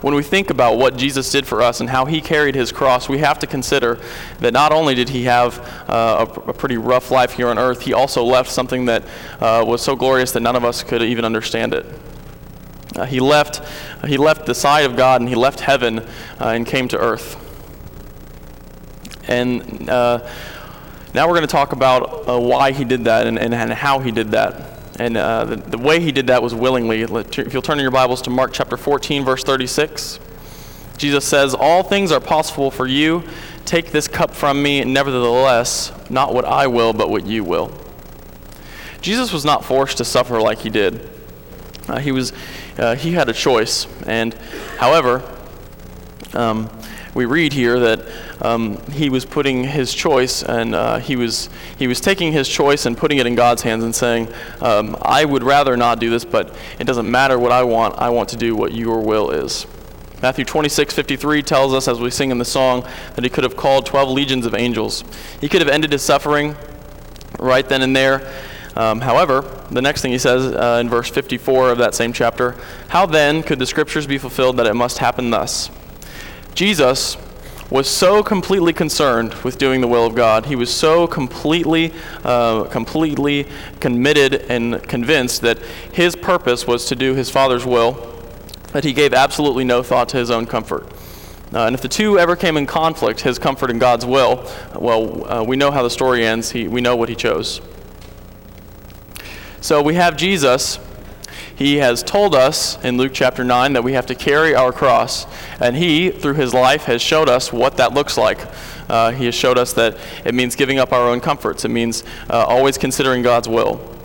when 0.00 0.14
we 0.14 0.22
think 0.22 0.50
about 0.50 0.78
what 0.78 0.96
Jesus 0.96 1.30
did 1.30 1.46
for 1.46 1.62
us 1.62 1.80
and 1.80 1.90
how 1.90 2.04
he 2.04 2.20
carried 2.20 2.54
his 2.54 2.72
cross, 2.72 3.08
we 3.08 3.18
have 3.18 3.38
to 3.40 3.46
consider 3.46 3.98
that 4.40 4.52
not 4.52 4.72
only 4.72 4.94
did 4.94 5.08
he 5.08 5.24
have 5.24 5.58
uh, 5.88 6.26
a, 6.28 6.50
a, 6.50 6.52
pretty 6.52 6.76
rough 6.76 7.10
life 7.10 7.32
here 7.32 7.48
on 7.48 7.58
earth, 7.58 7.82
he 7.82 7.92
also 7.92 8.22
left 8.22 8.50
something 8.50 8.86
that 8.86 9.04
uh, 9.40 9.64
was 9.66 9.82
so 9.82 9.96
glorious 9.96 10.32
that 10.32 10.40
none 10.40 10.56
of 10.56 10.64
us 10.64 10.82
could 10.82 11.02
even 11.02 11.24
understand 11.24 11.74
it. 11.74 11.86
Uh, 12.94 13.04
he, 13.04 13.20
left, 13.20 13.62
he 14.06 14.16
left 14.16 14.46
the 14.46 14.54
side 14.54 14.84
of 14.84 14.96
God 14.96 15.20
and 15.20 15.28
he 15.28 15.34
left 15.34 15.60
heaven 15.60 15.98
uh, 15.98 16.06
and 16.40 16.66
came 16.66 16.88
to 16.88 16.98
earth. 16.98 17.42
And 19.28 19.90
uh, 19.90 20.26
now 21.14 21.26
we're 21.26 21.34
going 21.34 21.46
to 21.46 21.52
talk 21.52 21.72
about 21.72 22.28
uh, 22.28 22.38
why 22.38 22.72
he 22.72 22.84
did 22.84 23.04
that 23.04 23.26
and, 23.26 23.38
and, 23.38 23.54
and, 23.54 23.72
how 23.72 23.98
he 23.98 24.12
did 24.12 24.30
that. 24.30 24.75
And 24.98 25.16
uh, 25.16 25.44
the, 25.44 25.56
the 25.56 25.78
way 25.78 26.00
he 26.00 26.10
did 26.10 26.28
that 26.28 26.42
was 26.42 26.54
willingly. 26.54 27.02
If 27.02 27.52
you'll 27.52 27.62
turn 27.62 27.78
in 27.78 27.82
your 27.82 27.90
Bibles 27.90 28.22
to 28.22 28.30
Mark 28.30 28.52
chapter 28.52 28.76
14, 28.76 29.24
verse 29.24 29.44
36, 29.44 30.18
Jesus 30.96 31.24
says, 31.24 31.54
All 31.54 31.82
things 31.82 32.10
are 32.12 32.20
possible 32.20 32.70
for 32.70 32.86
you. 32.86 33.22
Take 33.66 33.90
this 33.90 34.08
cup 34.08 34.32
from 34.32 34.62
me, 34.62 34.84
nevertheless, 34.84 35.92
not 36.08 36.32
what 36.32 36.44
I 36.44 36.66
will, 36.68 36.92
but 36.92 37.10
what 37.10 37.26
you 37.26 37.44
will. 37.44 37.72
Jesus 39.02 39.32
was 39.32 39.44
not 39.44 39.64
forced 39.64 39.98
to 39.98 40.04
suffer 40.04 40.40
like 40.40 40.60
he 40.60 40.70
did. 40.70 41.10
Uh, 41.88 41.98
he 41.98 42.12
was 42.12 42.32
uh, 42.78 42.94
he 42.94 43.12
had 43.12 43.28
a 43.28 43.32
choice. 43.32 43.86
And 44.06 44.34
however, 44.78 45.22
um, 46.34 46.70
we 47.16 47.24
read 47.24 47.54
here 47.54 47.80
that 47.80 48.00
um, 48.42 48.76
he 48.92 49.08
was 49.08 49.24
putting 49.24 49.64
his 49.64 49.94
choice 49.94 50.42
and 50.42 50.74
uh, 50.74 50.98
he 50.98 51.16
was 51.16 51.48
he 51.78 51.88
was 51.88 51.98
taking 51.98 52.32
his 52.32 52.46
choice 52.46 52.84
and 52.84 52.96
putting 52.96 53.16
it 53.16 53.26
in 53.26 53.34
God's 53.34 53.62
hands 53.62 53.82
and 53.82 53.94
saying, 53.94 54.28
um, 54.60 54.96
"I 55.00 55.24
would 55.24 55.42
rather 55.42 55.76
not 55.76 55.98
do 55.98 56.10
this, 56.10 56.24
but 56.24 56.54
it 56.78 56.84
doesn't 56.84 57.10
matter 57.10 57.38
what 57.38 57.52
I 57.52 57.64
want. 57.64 57.94
I 57.98 58.10
want 58.10 58.28
to 58.28 58.36
do 58.36 58.54
what 58.54 58.72
your 58.72 59.00
will 59.00 59.30
is." 59.30 59.66
Matthew 60.22 60.44
26, 60.44 60.94
53 60.94 61.42
tells 61.42 61.74
us, 61.74 61.88
as 61.88 62.00
we 62.00 62.10
sing 62.10 62.30
in 62.30 62.38
the 62.38 62.44
song, 62.44 62.86
that 63.14 63.24
he 63.24 63.28
could 63.28 63.44
have 63.44 63.56
called 63.56 63.84
12 63.84 64.08
legions 64.08 64.46
of 64.46 64.54
angels. 64.54 65.04
He 65.40 65.48
could 65.48 65.60
have 65.60 65.68
ended 65.68 65.92
his 65.92 66.02
suffering 66.02 66.56
right 67.38 67.68
then 67.68 67.82
and 67.82 67.94
there, 67.94 68.26
um, 68.76 69.00
however, 69.00 69.42
the 69.70 69.80
next 69.80 70.02
thing 70.02 70.12
he 70.12 70.18
says 70.18 70.54
uh, 70.54 70.78
in 70.80 70.88
verse 70.90 71.08
54 71.08 71.70
of 71.70 71.78
that 71.78 71.94
same 71.94 72.12
chapter 72.12 72.56
How 72.88 73.06
then 73.06 73.42
could 73.42 73.58
the 73.58 73.66
scriptures 73.66 74.06
be 74.06 74.18
fulfilled 74.18 74.58
that 74.58 74.66
it 74.66 74.74
must 74.74 74.98
happen 74.98 75.30
thus? 75.30 75.70
Jesus 76.56 77.18
was 77.68 77.86
so 77.86 78.22
completely 78.22 78.72
concerned 78.72 79.34
with 79.44 79.58
doing 79.58 79.82
the 79.82 79.86
will 79.86 80.06
of 80.06 80.14
God. 80.14 80.46
He 80.46 80.56
was 80.56 80.72
so 80.72 81.06
completely, 81.06 81.92
uh, 82.24 82.64
completely 82.64 83.46
committed 83.78 84.46
and 84.48 84.82
convinced 84.88 85.42
that 85.42 85.58
his 85.92 86.16
purpose 86.16 86.66
was 86.66 86.86
to 86.86 86.96
do 86.96 87.14
his 87.14 87.28
Father's 87.28 87.66
will. 87.66 88.14
that 88.72 88.84
he 88.84 88.92
gave 88.92 89.14
absolutely 89.14 89.64
no 89.64 89.82
thought 89.82 90.08
to 90.10 90.16
his 90.18 90.30
own 90.30 90.44
comfort. 90.44 90.86
Uh, 91.52 91.60
and 91.66 91.74
if 91.74 91.80
the 91.80 91.88
two 91.88 92.18
ever 92.18 92.36
came 92.36 92.56
in 92.56 92.66
conflict, 92.66 93.20
his 93.20 93.38
comfort 93.38 93.70
and 93.70 93.80
God's 93.80 94.04
will, 94.04 94.50
well, 94.74 95.30
uh, 95.30 95.42
we 95.42 95.56
know 95.56 95.70
how 95.70 95.82
the 95.82 95.88
story 95.88 96.26
ends. 96.26 96.50
He, 96.50 96.68
we 96.68 96.80
know 96.80 96.96
what 96.96 97.08
he 97.08 97.14
chose. 97.14 97.60
So 99.60 99.80
we 99.80 99.94
have 99.94 100.16
Jesus. 100.16 100.78
He 101.56 101.78
has 101.78 102.02
told 102.02 102.34
us 102.34 102.82
in 102.84 102.98
Luke 102.98 103.12
chapter 103.14 103.42
9 103.42 103.72
that 103.72 103.82
we 103.82 103.94
have 103.94 104.04
to 104.06 104.14
carry 104.14 104.54
our 104.54 104.72
cross. 104.72 105.26
And 105.58 105.74
he, 105.74 106.10
through 106.10 106.34
his 106.34 106.52
life, 106.52 106.84
has 106.84 107.00
showed 107.00 107.30
us 107.30 107.50
what 107.50 107.78
that 107.78 107.94
looks 107.94 108.18
like. 108.18 108.46
Uh, 108.90 109.10
he 109.12 109.24
has 109.24 109.34
showed 109.34 109.56
us 109.56 109.72
that 109.72 109.96
it 110.26 110.34
means 110.34 110.54
giving 110.54 110.78
up 110.78 110.92
our 110.92 111.08
own 111.08 111.20
comforts, 111.20 111.64
it 111.64 111.70
means 111.70 112.04
uh, 112.28 112.44
always 112.44 112.76
considering 112.76 113.22
God's 113.22 113.48
will. 113.48 113.95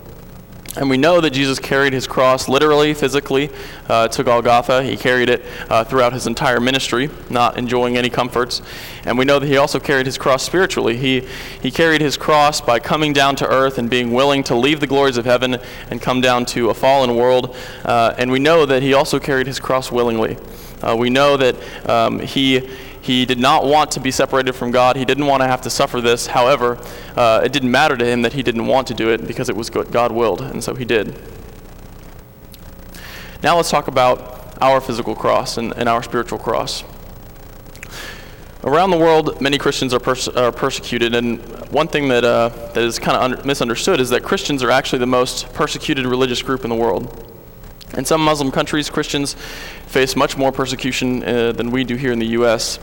And 0.74 0.88
we 0.88 0.96
know 0.96 1.20
that 1.20 1.30
Jesus 1.30 1.58
carried 1.58 1.92
his 1.92 2.06
cross 2.06 2.48
literally, 2.48 2.94
physically, 2.94 3.50
uh, 3.88 4.08
to 4.08 4.24
Golgotha. 4.24 4.82
He 4.82 4.96
carried 4.96 5.28
it 5.28 5.44
uh, 5.68 5.84
throughout 5.84 6.14
his 6.14 6.26
entire 6.26 6.60
ministry, 6.60 7.10
not 7.28 7.58
enjoying 7.58 7.98
any 7.98 8.08
comforts. 8.08 8.62
And 9.04 9.18
we 9.18 9.26
know 9.26 9.38
that 9.38 9.46
he 9.46 9.58
also 9.58 9.78
carried 9.78 10.06
his 10.06 10.16
cross 10.16 10.42
spiritually. 10.42 10.96
He, 10.96 11.28
he 11.60 11.70
carried 11.70 12.00
his 12.00 12.16
cross 12.16 12.62
by 12.62 12.78
coming 12.78 13.12
down 13.12 13.36
to 13.36 13.46
earth 13.46 13.76
and 13.76 13.90
being 13.90 14.12
willing 14.12 14.42
to 14.44 14.54
leave 14.54 14.80
the 14.80 14.86
glories 14.86 15.18
of 15.18 15.26
heaven 15.26 15.58
and 15.90 16.00
come 16.00 16.22
down 16.22 16.46
to 16.46 16.70
a 16.70 16.74
fallen 16.74 17.16
world. 17.16 17.54
Uh, 17.84 18.14
and 18.16 18.30
we 18.30 18.38
know 18.38 18.64
that 18.64 18.82
he 18.82 18.94
also 18.94 19.20
carried 19.20 19.46
his 19.46 19.60
cross 19.60 19.92
willingly. 19.92 20.38
Uh, 20.80 20.96
we 20.96 21.10
know 21.10 21.36
that 21.36 21.88
um, 21.88 22.18
he 22.18 22.68
he 23.02 23.26
did 23.26 23.40
not 23.40 23.66
want 23.66 23.90
to 23.92 24.00
be 24.00 24.12
separated 24.12 24.52
from 24.52 24.70
God. 24.70 24.96
He 24.96 25.04
didn't 25.04 25.26
want 25.26 25.42
to 25.42 25.48
have 25.48 25.60
to 25.62 25.70
suffer 25.70 26.00
this. 26.00 26.28
However, 26.28 26.78
uh, 27.16 27.42
it 27.44 27.52
didn't 27.52 27.72
matter 27.72 27.96
to 27.96 28.04
him 28.04 28.22
that 28.22 28.32
he 28.32 28.44
didn't 28.44 28.66
want 28.66 28.86
to 28.86 28.94
do 28.94 29.10
it 29.10 29.26
because 29.26 29.48
it 29.48 29.56
was 29.56 29.68
God 29.70 30.12
willed, 30.12 30.40
and 30.40 30.62
so 30.62 30.74
he 30.74 30.84
did. 30.84 31.14
Now 33.42 33.56
let's 33.56 33.70
talk 33.70 33.88
about 33.88 34.56
our 34.62 34.80
physical 34.80 35.16
cross 35.16 35.58
and, 35.58 35.72
and 35.76 35.88
our 35.88 36.00
spiritual 36.00 36.38
cross. 36.38 36.84
Around 38.62 38.90
the 38.90 38.98
world, 38.98 39.40
many 39.40 39.58
Christians 39.58 39.92
are, 39.92 39.98
pers- 39.98 40.28
are 40.28 40.52
persecuted, 40.52 41.16
and 41.16 41.40
one 41.72 41.88
thing 41.88 42.06
that, 42.08 42.22
uh, 42.22 42.50
that 42.74 42.84
is 42.84 43.00
kind 43.00 43.16
of 43.16 43.38
un- 43.40 43.44
misunderstood 43.46 43.98
is 43.98 44.10
that 44.10 44.22
Christians 44.22 44.62
are 44.62 44.70
actually 44.70 45.00
the 45.00 45.06
most 45.06 45.52
persecuted 45.52 46.06
religious 46.06 46.40
group 46.40 46.62
in 46.62 46.70
the 46.70 46.76
world. 46.76 47.31
In 47.96 48.06
some 48.06 48.22
Muslim 48.22 48.50
countries, 48.50 48.88
Christians 48.88 49.34
face 49.86 50.16
much 50.16 50.38
more 50.38 50.50
persecution 50.50 51.22
uh, 51.22 51.52
than 51.52 51.70
we 51.70 51.84
do 51.84 51.94
here 51.96 52.12
in 52.12 52.18
the 52.18 52.28
U.S. 52.28 52.78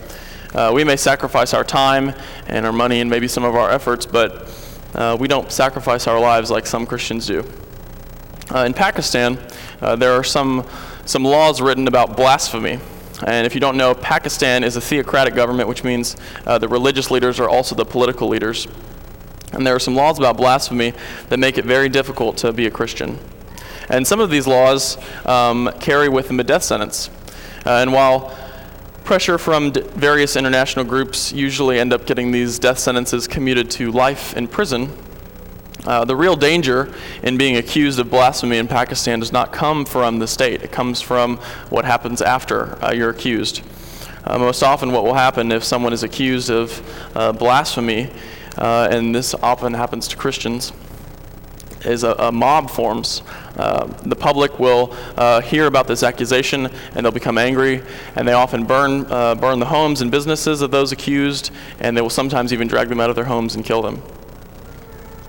Uh, 0.54 0.70
we 0.72 0.84
may 0.84 0.96
sacrifice 0.96 1.52
our 1.52 1.64
time 1.64 2.14
and 2.46 2.64
our 2.64 2.72
money 2.72 3.00
and 3.00 3.10
maybe 3.10 3.26
some 3.26 3.42
of 3.42 3.56
our 3.56 3.70
efforts, 3.70 4.06
but 4.06 4.48
uh, 4.94 5.16
we 5.18 5.26
don't 5.26 5.50
sacrifice 5.50 6.06
our 6.06 6.20
lives 6.20 6.50
like 6.50 6.64
some 6.64 6.86
Christians 6.86 7.26
do. 7.26 7.44
Uh, 8.54 8.60
in 8.60 8.72
Pakistan, 8.72 9.38
uh, 9.80 9.96
there 9.96 10.12
are 10.12 10.24
some, 10.24 10.64
some 11.06 11.24
laws 11.24 11.60
written 11.60 11.88
about 11.88 12.16
blasphemy. 12.16 12.78
And 13.26 13.46
if 13.46 13.54
you 13.54 13.60
don't 13.60 13.76
know, 13.76 13.94
Pakistan 13.94 14.62
is 14.62 14.76
a 14.76 14.80
theocratic 14.80 15.34
government, 15.34 15.68
which 15.68 15.82
means 15.82 16.16
uh, 16.46 16.58
the 16.58 16.68
religious 16.68 17.10
leaders 17.10 17.40
are 17.40 17.48
also 17.48 17.74
the 17.74 17.84
political 17.84 18.28
leaders. 18.28 18.68
And 19.52 19.66
there 19.66 19.74
are 19.74 19.80
some 19.80 19.96
laws 19.96 20.18
about 20.18 20.36
blasphemy 20.36 20.94
that 21.28 21.38
make 21.38 21.58
it 21.58 21.64
very 21.64 21.88
difficult 21.88 22.36
to 22.38 22.52
be 22.52 22.66
a 22.66 22.70
Christian. 22.70 23.18
And 23.90 24.06
some 24.06 24.20
of 24.20 24.30
these 24.30 24.46
laws 24.46 24.96
um, 25.26 25.70
carry 25.80 26.08
with 26.08 26.28
them 26.28 26.40
a 26.40 26.44
death 26.44 26.62
sentence. 26.62 27.10
Uh, 27.66 27.70
and 27.82 27.92
while 27.92 28.36
pressure 29.04 29.36
from 29.36 29.72
d- 29.72 29.80
various 29.80 30.36
international 30.36 30.84
groups 30.84 31.32
usually 31.32 31.80
end 31.80 31.92
up 31.92 32.06
getting 32.06 32.30
these 32.30 32.58
death 32.58 32.78
sentences 32.78 33.26
commuted 33.26 33.70
to 33.72 33.90
life 33.90 34.36
in 34.36 34.46
prison, 34.46 34.90
uh, 35.86 36.04
the 36.04 36.14
real 36.14 36.36
danger 36.36 36.92
in 37.22 37.36
being 37.36 37.56
accused 37.56 37.98
of 37.98 38.10
blasphemy 38.10 38.58
in 38.58 38.68
Pakistan 38.68 39.18
does 39.18 39.32
not 39.32 39.52
come 39.52 39.84
from 39.84 40.18
the 40.18 40.26
state. 40.26 40.62
It 40.62 40.70
comes 40.70 41.00
from 41.00 41.38
what 41.70 41.84
happens 41.84 42.22
after 42.22 42.82
uh, 42.84 42.92
you're 42.92 43.10
accused. 43.10 43.62
Uh, 44.24 44.38
most 44.38 44.62
often, 44.62 44.92
what 44.92 45.04
will 45.04 45.14
happen 45.14 45.50
if 45.50 45.64
someone 45.64 45.92
is 45.92 46.02
accused 46.02 46.50
of 46.50 47.16
uh, 47.16 47.32
blasphemy, 47.32 48.10
uh, 48.58 48.88
and 48.90 49.14
this 49.14 49.34
often 49.34 49.72
happens 49.72 50.06
to 50.08 50.16
Christians, 50.16 50.72
is 51.84 52.04
a, 52.04 52.12
a 52.12 52.32
mob 52.32 52.70
forms. 52.70 53.22
Uh, 53.56 53.86
the 54.04 54.16
public 54.16 54.58
will 54.58 54.94
uh, 55.16 55.40
hear 55.40 55.66
about 55.66 55.86
this 55.86 56.02
accusation 56.02 56.66
and 56.94 57.04
they'll 57.04 57.12
become 57.12 57.38
angry, 57.38 57.82
and 58.16 58.26
they 58.26 58.32
often 58.32 58.64
burn, 58.64 59.04
uh, 59.10 59.34
burn 59.34 59.58
the 59.58 59.66
homes 59.66 60.00
and 60.00 60.10
businesses 60.10 60.62
of 60.62 60.70
those 60.70 60.92
accused, 60.92 61.50
and 61.78 61.96
they 61.96 62.00
will 62.00 62.10
sometimes 62.10 62.52
even 62.52 62.68
drag 62.68 62.88
them 62.88 63.00
out 63.00 63.10
of 63.10 63.16
their 63.16 63.24
homes 63.24 63.54
and 63.54 63.64
kill 63.64 63.82
them. 63.82 64.02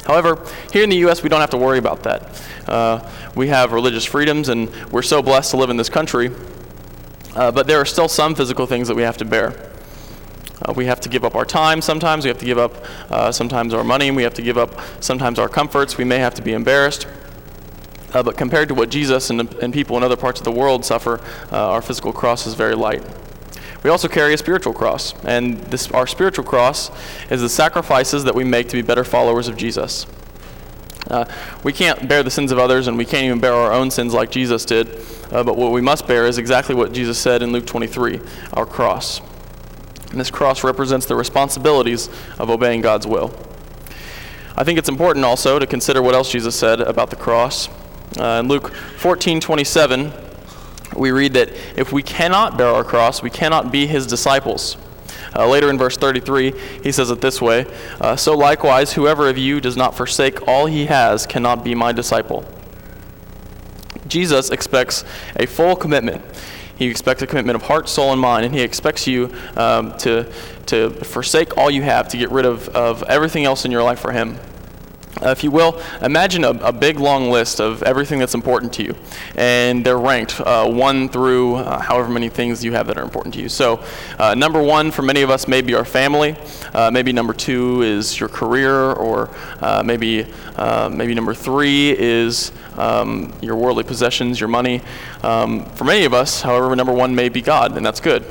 However, 0.05 0.43
here 0.73 0.83
in 0.83 0.89
the 0.89 0.97
U.S., 0.97 1.23
we 1.23 1.29
don't 1.29 1.41
have 1.41 1.51
to 1.51 1.57
worry 1.57 1.77
about 1.77 2.03
that. 2.03 2.41
Uh, 2.67 3.09
we 3.35 3.47
have 3.47 3.71
religious 3.71 4.03
freedoms, 4.03 4.49
and 4.49 4.69
we're 4.91 5.01
so 5.01 5.21
blessed 5.21 5.51
to 5.51 5.57
live 5.57 5.69
in 5.69 5.77
this 5.77 5.89
country, 5.89 6.31
uh, 7.35 7.51
but 7.51 7.67
there 7.67 7.79
are 7.79 7.85
still 7.85 8.07
some 8.07 8.35
physical 8.35 8.65
things 8.65 8.87
that 8.87 8.95
we 8.95 9.03
have 9.03 9.17
to 9.17 9.25
bear. 9.25 9.70
Uh, 10.61 10.73
we 10.73 10.85
have 10.85 10.99
to 11.01 11.09
give 11.09 11.23
up 11.23 11.35
our 11.35 11.45
time 11.45 11.81
sometimes. 11.81 12.25
We 12.25 12.29
have 12.29 12.37
to 12.39 12.45
give 12.45 12.57
up 12.57 12.73
uh, 13.09 13.31
sometimes 13.31 13.73
our 13.73 13.83
money. 13.83 14.11
We 14.11 14.23
have 14.23 14.33
to 14.35 14.41
give 14.41 14.57
up 14.57 14.79
sometimes 14.99 15.39
our 15.39 15.49
comforts. 15.49 15.97
We 15.97 16.03
may 16.03 16.19
have 16.19 16.33
to 16.35 16.41
be 16.41 16.53
embarrassed. 16.53 17.07
Uh, 18.13 18.21
but 18.21 18.37
compared 18.37 18.67
to 18.67 18.75
what 18.75 18.89
Jesus 18.89 19.29
and, 19.29 19.53
and 19.55 19.73
people 19.73 19.95
in 19.97 20.03
other 20.03 20.17
parts 20.17 20.39
of 20.39 20.43
the 20.43 20.51
world 20.51 20.83
suffer, 20.83 21.21
uh, 21.51 21.69
our 21.71 21.81
physical 21.81 22.11
cross 22.11 22.45
is 22.45 22.53
very 22.53 22.75
light. 22.75 23.03
We 23.83 23.89
also 23.89 24.07
carry 24.07 24.33
a 24.33 24.37
spiritual 24.37 24.73
cross, 24.73 25.15
and 25.25 25.57
this, 25.65 25.89
our 25.91 26.05
spiritual 26.05 26.45
cross 26.45 26.91
is 27.31 27.41
the 27.41 27.49
sacrifices 27.49 28.23
that 28.25 28.35
we 28.35 28.43
make 28.43 28.69
to 28.69 28.75
be 28.75 28.83
better 28.83 29.03
followers 29.03 29.47
of 29.47 29.57
Jesus. 29.57 30.05
Uh, 31.09 31.25
we 31.63 31.73
can't 31.73 32.07
bear 32.07 32.21
the 32.21 32.29
sins 32.29 32.51
of 32.51 32.59
others, 32.59 32.87
and 32.87 32.97
we 32.97 33.05
can't 33.05 33.25
even 33.25 33.39
bear 33.39 33.53
our 33.53 33.73
own 33.73 33.89
sins 33.89 34.13
like 34.13 34.29
Jesus 34.29 34.65
did. 34.65 34.87
Uh, 35.31 35.43
but 35.43 35.57
what 35.57 35.71
we 35.71 35.81
must 35.81 36.05
bear 36.05 36.27
is 36.27 36.37
exactly 36.37 36.75
what 36.75 36.91
Jesus 36.91 37.17
said 37.17 37.41
in 37.41 37.51
Luke 37.51 37.65
23 37.65 38.19
our 38.53 38.65
cross. 38.65 39.19
And 40.11 40.19
this 40.19 40.29
cross 40.29 40.63
represents 40.63 41.05
the 41.05 41.15
responsibilities 41.15 42.09
of 42.37 42.49
obeying 42.49 42.81
God's 42.81 43.07
will. 43.07 43.33
I 44.55 44.63
think 44.63 44.77
it's 44.77 44.89
important 44.89 45.25
also 45.25 45.57
to 45.57 45.65
consider 45.65 46.01
what 46.01 46.13
else 46.13 46.31
Jesus 46.31 46.55
said 46.55 46.81
about 46.81 47.09
the 47.09 47.15
cross. 47.15 47.69
Uh, 48.19 48.41
in 48.41 48.47
Luke 48.47 48.73
14 48.97 49.39
27, 49.39 50.11
we 50.95 51.11
read 51.11 51.33
that 51.33 51.49
if 51.77 51.93
we 51.93 52.03
cannot 52.03 52.57
bear 52.57 52.67
our 52.67 52.83
cross, 52.83 53.23
we 53.23 53.29
cannot 53.29 53.71
be 53.71 53.87
his 53.87 54.05
disciples. 54.05 54.77
Uh, 55.33 55.47
later 55.47 55.69
in 55.69 55.77
verse 55.77 55.95
33, 55.95 56.53
he 56.83 56.91
says 56.91 57.09
it 57.09 57.21
this 57.21 57.41
way 57.41 57.65
uh, 58.01 58.15
So 58.15 58.35
likewise, 58.35 58.93
whoever 58.93 59.29
of 59.29 59.37
you 59.37 59.61
does 59.61 59.77
not 59.77 59.95
forsake 59.95 60.45
all 60.47 60.65
he 60.65 60.87
has 60.87 61.25
cannot 61.25 61.63
be 61.63 61.73
my 61.73 61.93
disciple. 61.93 62.45
Jesus 64.07 64.49
expects 64.49 65.05
a 65.37 65.45
full 65.45 65.75
commitment. 65.75 66.21
He 66.81 66.87
expects 66.87 67.21
a 67.21 67.27
commitment 67.27 67.55
of 67.55 67.61
heart, 67.61 67.87
soul, 67.87 68.11
and 68.11 68.19
mind, 68.19 68.43
and 68.43 68.55
He 68.55 68.61
expects 68.61 69.05
you 69.05 69.31
um, 69.55 69.95
to, 69.99 70.27
to 70.65 70.89
forsake 70.89 71.55
all 71.55 71.69
you 71.69 71.83
have, 71.83 72.07
to 72.07 72.17
get 72.17 72.31
rid 72.31 72.43
of, 72.43 72.69
of 72.69 73.03
everything 73.03 73.45
else 73.45 73.65
in 73.65 73.71
your 73.71 73.83
life 73.83 73.99
for 73.99 74.11
Him. 74.11 74.39
Uh, 75.21 75.29
if 75.29 75.43
you 75.43 75.51
will, 75.51 75.79
imagine 76.01 76.43
a, 76.43 76.49
a, 76.49 76.71
big 76.71 76.97
long 76.97 77.29
list 77.29 77.59
of 77.59 77.83
everything 77.83 78.17
that's 78.17 78.33
important 78.33 78.71
to 78.73 78.81
you. 78.81 78.95
And 79.35 79.85
they're 79.85 79.99
ranked 79.99 80.39
uh, 80.39 80.67
one 80.67 81.09
through 81.09 81.57
uh, 81.57 81.79
however 81.79 82.09
many 82.09 82.29
things 82.29 82.63
you 82.63 82.71
have 82.71 82.87
that 82.87 82.97
are 82.97 83.03
important 83.03 83.33
to 83.35 83.41
you. 83.41 83.49
So, 83.49 83.83
uh, 84.17 84.33
number 84.35 84.63
one 84.63 84.89
for 84.89 85.01
many 85.01 85.21
of 85.21 85.29
us 85.29 85.47
may 85.47 85.61
be 85.61 85.75
our 85.75 85.85
family. 85.85 86.35
Uh, 86.73 86.89
maybe 86.91 87.11
number 87.11 87.33
two 87.33 87.81
is 87.81 88.19
your 88.19 88.29
career, 88.29 88.93
or 88.93 89.29
maybe, 89.83 90.25
maybe 90.89 91.13
number 91.13 91.33
three 91.33 91.91
is 91.91 92.51
um, 92.77 93.33
your 93.41 93.57
worldly 93.57 93.83
possessions, 93.83 94.39
your 94.39 94.49
money. 94.49 94.81
Um, 95.23 95.65
for 95.71 95.83
many 95.83 96.05
of 96.05 96.13
us, 96.13 96.41
however, 96.41 96.75
number 96.75 96.93
one 96.93 97.13
may 97.13 97.29
be 97.29 97.41
God, 97.41 97.77
and 97.77 97.85
that's 97.85 97.99
good. 97.99 98.25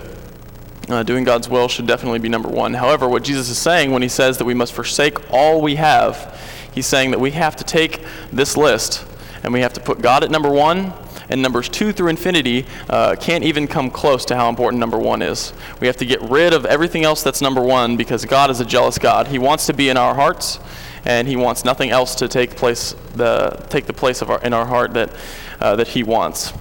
Uh, 0.89 1.05
doing 1.05 1.23
God's 1.23 1.49
will 1.49 1.69
should 1.69 1.87
definitely 1.87 2.19
be 2.19 2.29
number 2.29 2.49
one. 2.49 2.75
However, 2.75 3.09
what 3.09 3.23
Jesus 3.23 3.49
is 3.49 3.59
saying 3.59 3.93
when 3.93 4.03
he 4.03 4.09
says 4.09 4.39
that 4.39 4.45
we 4.45 4.55
must 4.55 4.73
forsake 4.73 5.33
all 5.33 5.61
we 5.61 5.77
have 5.77 6.37
he's 6.73 6.87
saying 6.87 7.11
that 7.11 7.21
we 7.21 7.33
have 7.33 7.57
to 7.57 7.65
take 7.65 8.05
this 8.33 8.57
list 8.57 9.05
and 9.43 9.53
we 9.53 9.61
have 9.61 9.73
to 9.75 9.81
put 9.81 10.01
God 10.01 10.23
at 10.23 10.31
number 10.31 10.51
one, 10.51 10.93
and 11.29 11.41
numbers 11.41 11.69
two 11.69 11.93
through 11.93 12.09
infinity 12.09 12.67
uh, 12.89 13.15
can't 13.17 13.45
even 13.45 13.67
come 13.67 13.91
close 13.91 14.25
to 14.27 14.37
how 14.37 14.49
important 14.49 14.81
number 14.81 14.99
one 14.99 15.23
is. 15.23 15.53
We 15.81 15.87
have 15.87 15.97
to 15.99 16.05
get 16.05 16.21
rid 16.23 16.53
of 16.53 16.67
everything 16.67 17.05
else 17.05 17.23
that's 17.23 17.41
number 17.41 17.63
one 17.63 17.97
because 17.97 18.25
God 18.25 18.51
is 18.51 18.61
a 18.61 18.65
jealous 18.65 18.99
God. 18.99 19.29
He 19.29 19.39
wants 19.39 19.67
to 19.67 19.73
be 19.73 19.89
in 19.89 19.97
our 19.97 20.15
hearts, 20.15 20.59
and 21.05 21.29
He 21.29 21.37
wants 21.37 21.65
nothing 21.65 21.91
else 21.91 22.15
to 22.17 22.29
take 22.29 22.57
place 22.57 22.95
the 23.15 23.65
take 23.71 23.87
the 23.87 23.93
place 23.93 24.23
of 24.23 24.31
our 24.31 24.43
in 24.43 24.53
our 24.53 24.67
heart 24.67 24.93
that 24.95 25.15
uh, 25.61 25.77
that 25.77 25.89
He 25.89 26.03
wants, 26.03 26.53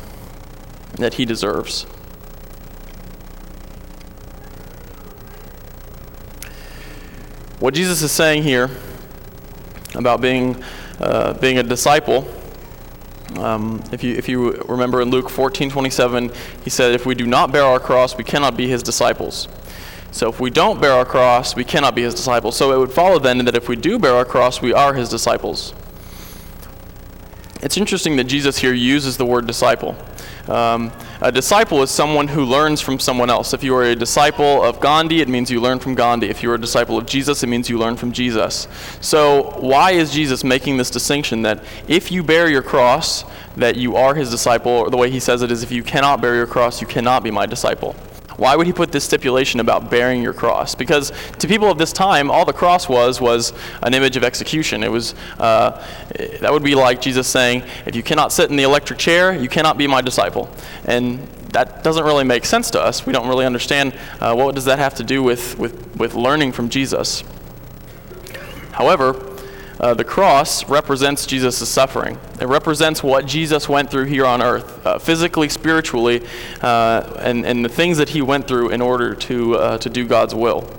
that 0.98 1.16
He 1.16 1.25
deserves. 1.25 1.84
What 7.60 7.74
Jesus 7.74 8.01
is 8.01 8.12
saying 8.12 8.44
here 8.44 8.70
about 9.96 10.22
being, 10.22 10.62
uh, 11.00 11.34
being 11.34 11.58
a 11.58 11.63
disciple. 11.63 12.27
Um, 13.38 13.84
if, 13.91 14.03
you, 14.03 14.15
if 14.15 14.27
you 14.27 14.51
remember 14.63 15.01
in 15.01 15.10
Luke 15.10 15.29
14 15.29 15.69
27, 15.69 16.31
he 16.63 16.69
said, 16.69 16.93
If 16.93 17.05
we 17.05 17.15
do 17.15 17.27
not 17.27 17.51
bear 17.51 17.63
our 17.63 17.79
cross, 17.79 18.17
we 18.17 18.24
cannot 18.24 18.58
be 18.58 18.67
his 18.67 18.81
disciples. 18.81 19.48
So 20.12 20.27
if 20.29 20.39
we 20.39 20.50
don't 20.50 20.81
bear 20.81 20.93
our 20.93 21.05
cross, 21.05 21.55
we 21.55 21.63
cannot 21.63 21.93
be 21.93 22.01
his 22.01 22.15
disciples. 22.15 22.58
So 22.58 22.74
it 22.74 22.79
would 22.79 22.91
follow 22.91 23.19
then 23.19 23.46
that 23.46 23.55
if 23.55 23.69
we 23.69 23.75
do 23.75 24.00
bear 24.00 24.15
our 24.15 24.25
cross, 24.25 24.62
we 24.62 24.74
are 24.74 24.93
his 24.96 25.10
disciples. 25.10 25.74
It's 27.62 27.77
interesting 27.77 28.15
that 28.15 28.24
Jesus 28.24 28.58
here 28.58 28.74
uses 28.74 29.17
the 29.17 29.25
word 29.25 29.46
disciple. 29.46 29.96
Um, 30.48 30.91
A 31.22 31.34
disciple 31.34 31.84
is 31.84 31.92
someone 31.92 32.30
who 32.30 32.46
learns 32.46 32.80
from 32.80 32.98
someone 32.98 33.30
else. 33.30 33.54
If 33.54 33.62
you 33.62 33.76
are 33.76 33.84
a 33.84 33.94
disciple 33.94 34.64
of 34.64 34.80
Gandhi, 34.80 35.20
it 35.20 35.28
means 35.28 35.52
you 35.52 35.60
learn 35.60 35.80
from 35.80 35.94
Gandhi. 35.94 36.30
If 36.30 36.42
you 36.42 36.50
are 36.50 36.56
a 36.56 36.62
disciple 36.62 36.98
of 36.98 37.06
Jesus, 37.06 37.44
it 37.44 37.48
means 37.48 37.70
you 37.70 37.78
learn 37.78 37.98
from 37.98 38.14
Jesus. 38.14 38.70
So, 39.02 39.54
why 39.60 39.92
is 39.92 40.14
Jesus 40.14 40.46
making 40.46 40.78
this 40.78 40.90
distinction 40.90 41.42
that 41.42 41.62
if 41.90 42.10
you 42.10 42.24
bear 42.24 42.50
your 42.50 42.62
cross, 42.62 43.26
that 43.58 43.76
you 43.76 43.98
are 43.98 44.16
his 44.16 44.32
disciple, 44.32 44.72
or 44.72 44.90
the 44.90 44.96
way 44.96 45.12
he 45.12 45.20
says 45.20 45.42
it 45.42 45.52
is 45.52 45.62
if 45.62 45.74
you 45.74 45.84
cannot 45.84 46.22
bear 46.22 46.36
your 46.36 46.48
cross, 46.48 46.80
you 46.80 46.88
cannot 46.88 47.22
be 47.22 47.32
my 47.32 47.46
disciple? 47.46 47.98
Why 48.39 48.55
would 48.55 48.65
he 48.65 48.74
put 48.74 48.91
this 48.91 49.03
stipulation 49.03 49.60
about 49.60 49.91
bearing 49.91 50.24
your 50.24 50.34
cross? 50.34 50.74
Because 50.74 51.12
to 51.39 51.48
people 51.48 51.69
of 51.69 51.77
this 51.77 51.93
time, 51.93 52.31
all 52.31 52.46
the 52.46 52.53
cross 52.53 52.88
was 52.88 53.19
was 53.19 53.53
an 53.84 53.93
image 53.93 54.15
of 54.15 54.24
execution. 54.24 54.84
It 54.84 54.91
was 54.91 55.13
uh, 55.38 55.86
that 56.39 56.51
would 56.51 56.63
be 56.63 56.74
like 56.74 57.01
Jesus 57.01 57.27
saying, 57.27 57.63
"If 57.86 57.96
you 57.96 58.03
cannot 58.03 58.31
sit 58.31 58.50
in 58.50 58.55
the 58.55 58.63
electric 58.63 58.98
chair, 58.98 59.36
you 59.36 59.50
cannot 59.50 59.77
be 59.77 59.88
my 59.88 60.01
disciple." 60.01 60.50
And 60.86 61.19
that 61.51 61.84
doesn't 61.84 62.03
really 62.03 62.24
make 62.24 62.46
sense 62.46 62.72
to 62.72 62.81
us. 62.81 63.05
We 63.05 63.13
don't 63.13 63.27
really 63.27 63.46
understand 63.46 63.93
uh, 64.19 64.36
what 64.36 64.55
does 64.55 64.65
that 64.65 64.79
have 64.79 64.96
to 64.96 65.03
do 65.03 65.24
with, 65.24 65.58
with, 65.58 65.96
with 65.98 66.13
learning 66.13 66.51
from 66.51 66.69
Jesus. 66.69 67.24
However, 68.72 69.13
uh, 69.79 69.93
the 69.93 70.03
cross 70.03 70.67
represents 70.67 71.25
Jesus' 71.25 71.67
suffering. 71.69 72.19
It 72.41 72.48
represents 72.48 73.01
what 73.01 73.25
Jesus 73.25 73.69
went 73.69 73.89
through 73.89 74.05
here 74.05 74.25
on 74.25 74.41
earth, 74.41 74.86
uh, 74.86 75.00
physically, 75.00 75.48
spiritually, 75.48 76.25
uh, 76.62 77.19
and, 77.19 77.45
and 77.45 77.63
the 77.63 77.69
things 77.69 77.98
that 77.98 78.09
he 78.09 78.21
went 78.21 78.48
through 78.48 78.69
in 78.69 78.81
order 78.81 79.15
to, 79.15 79.55
uh, 79.55 79.77
to 79.77 79.89
do 79.89 80.05
God's 80.05 80.36
will. 80.36 80.69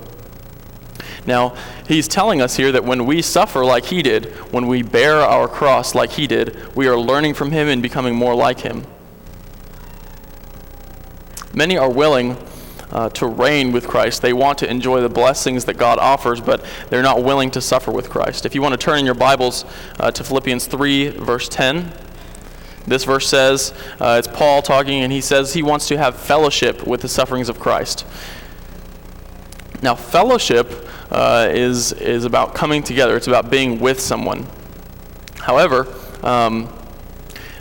Now, 1.27 1.55
he's 1.87 2.09
telling 2.09 2.43
us 2.43 2.57
here 2.57 2.73
that 2.73 2.85
when 2.85 3.07
we 3.07 3.23
suffer 3.23 3.65
like 3.65 3.87
he 3.87 4.03
did, 4.03 4.27
when 4.53 4.67
we 4.67 4.83
bear 4.83 5.17
our 5.17 5.49
cross 5.49 5.95
like 5.95 6.11
he 6.13 6.27
did, 6.27 6.75
we 6.75 6.87
are 6.87 6.99
learning 6.99 7.35
from 7.35 7.53
him 7.53 7.69
and 7.69 7.83
becoming 7.83 8.15
more 8.15 8.35
like 8.35 8.61
him. 8.61 8.87
Many 11.55 11.77
are 11.77 11.91
willing 11.91 12.37
uh, 12.93 13.09
to 13.11 13.27
reign 13.27 13.73
with 13.73 13.87
Christ. 13.87 14.23
They 14.23 14.33
want 14.33 14.59
to 14.59 14.71
enjoy 14.71 15.01
the 15.01 15.09
blessings 15.09 15.65
that 15.67 15.77
God 15.77 15.99
offers, 15.99 16.41
but 16.41 16.65
they're 16.89 17.03
not 17.03 17.23
willing 17.23 17.51
to 17.53 17.61
suffer 17.61 17.91
with 17.91 18.11
Christ. 18.11 18.47
If 18.47 18.55
you 18.55 18.63
want 18.63 18.73
to 18.73 18.79
turn 18.79 18.99
in 18.99 19.05
your 19.05 19.15
Bibles 19.15 19.65
uh, 19.99 20.11
to 20.11 20.25
Philippians 20.25 20.67
3, 20.67 21.09
verse 21.09 21.49
10, 21.49 21.93
this 22.87 23.05
verse 23.05 23.29
says, 23.29 23.73
uh, 24.01 24.17
it's 24.19 24.29
Paul 24.29 24.63
talking, 24.63 25.03
and 25.03 25.13
he 25.13 25.21
says 25.21 25.55
he 25.55 25.63
wants 25.63 25.87
to 25.89 25.99
have 25.99 26.17
fellowship 26.17 26.87
with 26.87 27.03
the 27.03 27.09
sufferings 27.09 27.49
of 27.49 27.61
Christ. 27.61 28.07
Now, 29.83 29.95
fellowship 29.95 30.89
uh, 31.11 31.49
is, 31.51 31.93
is 31.93 32.25
about 32.25 32.55
coming 32.55 32.83
together, 32.83 33.17
it's 33.17 33.29
about 33.29 33.51
being 33.51 33.79
with 33.79 34.01
someone. 34.01 34.47
However, 35.39 35.87
um, 36.23 36.69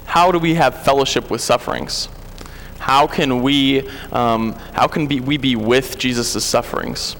how 0.06 0.32
do 0.32 0.40
we 0.40 0.56
have 0.56 0.84
fellowship 0.84 1.30
with 1.30 1.42
sufferings? 1.42 2.10
How 2.90 3.06
can 3.06 3.44
we, 3.44 3.88
um, 4.12 4.54
how 4.74 4.88
can 4.88 5.06
be, 5.06 5.20
we 5.20 5.38
be 5.38 5.56
with 5.56 6.00
Jesus' 6.00 6.44
sufferings? 6.44 7.16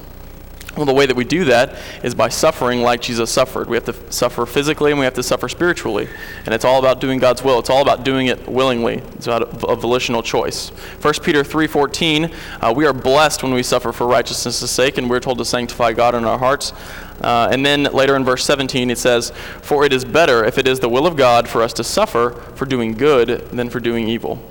Well, 0.76 0.84
the 0.84 0.92
way 0.92 1.06
that 1.06 1.14
we 1.14 1.22
do 1.22 1.44
that 1.44 1.76
is 2.02 2.12
by 2.12 2.28
suffering 2.28 2.82
like 2.82 3.00
Jesus 3.00 3.30
suffered. 3.30 3.68
We 3.68 3.76
have 3.76 3.84
to 3.84 4.12
suffer 4.12 4.46
physically 4.46 4.90
and 4.90 4.98
we 4.98 5.04
have 5.04 5.14
to 5.14 5.22
suffer 5.22 5.48
spiritually. 5.48 6.08
And 6.44 6.52
it's 6.52 6.64
all 6.64 6.80
about 6.80 7.00
doing 7.00 7.20
God's 7.20 7.44
will. 7.44 7.60
It's 7.60 7.70
all 7.70 7.82
about 7.82 8.04
doing 8.04 8.26
it 8.26 8.48
willingly. 8.48 8.94
It's 9.14 9.28
about 9.28 9.62
a, 9.62 9.76
volitional 9.76 10.24
choice. 10.24 10.70
1 11.02 11.14
Peter 11.22 11.44
3.14, 11.44 12.34
uh, 12.60 12.72
we 12.74 12.84
are 12.84 12.92
blessed 12.92 13.44
when 13.44 13.54
we 13.54 13.62
suffer 13.62 13.92
for 13.92 14.08
righteousness' 14.08 14.68
sake, 14.68 14.98
and 14.98 15.08
we're 15.08 15.20
told 15.20 15.38
to 15.38 15.44
sanctify 15.44 15.92
God 15.92 16.16
in 16.16 16.24
our 16.24 16.38
hearts. 16.38 16.72
Uh, 17.20 17.48
and 17.52 17.64
then 17.64 17.84
later 17.84 18.16
in 18.16 18.24
verse 18.24 18.44
17, 18.44 18.90
it 18.90 18.98
says, 18.98 19.30
For 19.62 19.84
it 19.84 19.92
is 19.92 20.04
better, 20.04 20.44
if 20.44 20.58
it 20.58 20.66
is 20.66 20.80
the 20.80 20.88
will 20.88 21.06
of 21.06 21.14
God, 21.14 21.48
for 21.48 21.62
us 21.62 21.72
to 21.74 21.84
suffer 21.84 22.32
for 22.56 22.64
doing 22.64 22.94
good 22.94 23.48
than 23.50 23.70
for 23.70 23.78
doing 23.78 24.08
evil. 24.08 24.42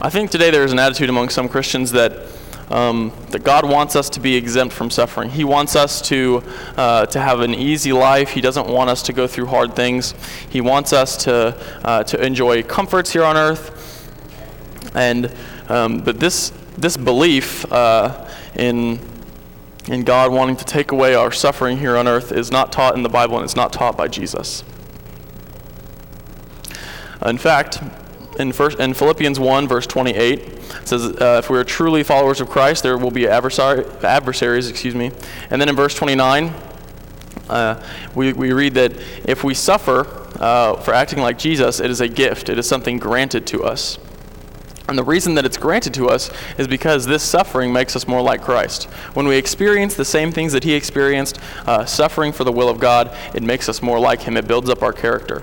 I 0.00 0.10
think 0.10 0.30
today 0.30 0.50
there 0.50 0.64
is 0.64 0.72
an 0.72 0.80
attitude 0.80 1.08
among 1.08 1.28
some 1.28 1.48
Christians 1.48 1.92
that, 1.92 2.26
um, 2.68 3.12
that 3.30 3.44
God 3.44 3.64
wants 3.64 3.94
us 3.94 4.10
to 4.10 4.20
be 4.20 4.34
exempt 4.34 4.74
from 4.74 4.90
suffering. 4.90 5.30
He 5.30 5.44
wants 5.44 5.76
us 5.76 6.02
to, 6.08 6.42
uh, 6.76 7.06
to 7.06 7.20
have 7.20 7.40
an 7.40 7.54
easy 7.54 7.92
life. 7.92 8.30
He 8.30 8.40
doesn't 8.40 8.66
want 8.66 8.90
us 8.90 9.02
to 9.04 9.12
go 9.12 9.28
through 9.28 9.46
hard 9.46 9.76
things. 9.76 10.12
He 10.50 10.60
wants 10.60 10.92
us 10.92 11.16
to, 11.24 11.56
uh, 11.84 12.02
to 12.04 12.20
enjoy 12.20 12.64
comforts 12.64 13.12
here 13.12 13.22
on 13.22 13.36
earth. 13.36 14.90
And, 14.96 15.32
um, 15.68 16.00
but 16.00 16.18
this, 16.18 16.52
this 16.76 16.96
belief 16.96 17.70
uh, 17.72 18.28
in, 18.56 18.98
in 19.88 20.02
God 20.02 20.32
wanting 20.32 20.56
to 20.56 20.64
take 20.64 20.90
away 20.90 21.14
our 21.14 21.30
suffering 21.30 21.78
here 21.78 21.96
on 21.96 22.08
earth 22.08 22.32
is 22.32 22.50
not 22.50 22.72
taught 22.72 22.96
in 22.96 23.04
the 23.04 23.08
Bible 23.08 23.36
and 23.36 23.44
it's 23.44 23.56
not 23.56 23.72
taught 23.72 23.96
by 23.96 24.08
Jesus. 24.08 24.64
In 27.24 27.38
fact, 27.38 27.78
in, 28.38 28.52
first, 28.52 28.78
in 28.78 28.94
Philippians 28.94 29.38
1, 29.38 29.68
verse 29.68 29.86
28, 29.86 30.38
it 30.38 30.88
says, 30.88 31.04
uh, 31.04 31.40
If 31.42 31.50
we 31.50 31.58
are 31.58 31.64
truly 31.64 32.02
followers 32.02 32.40
of 32.40 32.48
Christ, 32.48 32.82
there 32.82 32.98
will 32.98 33.10
be 33.10 33.28
adversaries. 33.28 34.68
Excuse 34.68 34.94
me. 34.94 35.10
And 35.50 35.60
then 35.60 35.68
in 35.68 35.76
verse 35.76 35.94
29, 35.94 36.52
uh, 37.48 37.82
we, 38.14 38.32
we 38.32 38.52
read 38.52 38.74
that 38.74 38.92
if 39.24 39.44
we 39.44 39.54
suffer 39.54 40.06
uh, 40.40 40.76
for 40.80 40.94
acting 40.94 41.20
like 41.20 41.38
Jesus, 41.38 41.80
it 41.80 41.90
is 41.90 42.00
a 42.00 42.08
gift, 42.08 42.48
it 42.48 42.58
is 42.58 42.68
something 42.68 42.98
granted 42.98 43.46
to 43.48 43.64
us. 43.64 43.98
And 44.86 44.98
the 44.98 45.04
reason 45.04 45.34
that 45.36 45.46
it's 45.46 45.56
granted 45.56 45.94
to 45.94 46.08
us 46.08 46.30
is 46.58 46.68
because 46.68 47.06
this 47.06 47.22
suffering 47.22 47.72
makes 47.72 47.96
us 47.96 48.06
more 48.06 48.20
like 48.20 48.42
Christ. 48.42 48.84
When 49.14 49.26
we 49.26 49.36
experience 49.36 49.94
the 49.94 50.04
same 50.04 50.30
things 50.30 50.52
that 50.52 50.62
He 50.64 50.74
experienced, 50.74 51.38
uh, 51.66 51.86
suffering 51.86 52.32
for 52.32 52.44
the 52.44 52.52
will 52.52 52.68
of 52.68 52.80
God, 52.80 53.16
it 53.34 53.42
makes 53.42 53.68
us 53.68 53.80
more 53.80 53.98
like 53.98 54.22
Him. 54.22 54.36
It 54.36 54.46
builds 54.46 54.68
up 54.68 54.82
our 54.82 54.92
character. 54.92 55.42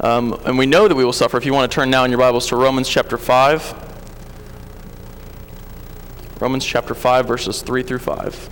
Um, 0.00 0.38
and 0.44 0.58
we 0.58 0.66
know 0.66 0.88
that 0.88 0.94
we 0.94 1.04
will 1.04 1.12
suffer. 1.12 1.36
If 1.36 1.46
you 1.46 1.52
want 1.52 1.70
to 1.70 1.74
turn 1.74 1.90
now 1.90 2.04
in 2.04 2.10
your 2.10 2.18
Bibles 2.18 2.48
to 2.48 2.56
Romans 2.56 2.88
chapter 2.88 3.16
5. 3.16 3.82
Romans 6.40 6.64
chapter 6.64 6.94
5, 6.94 7.26
verses 7.26 7.62
3 7.62 7.82
through 7.82 8.00
5. 8.00 8.50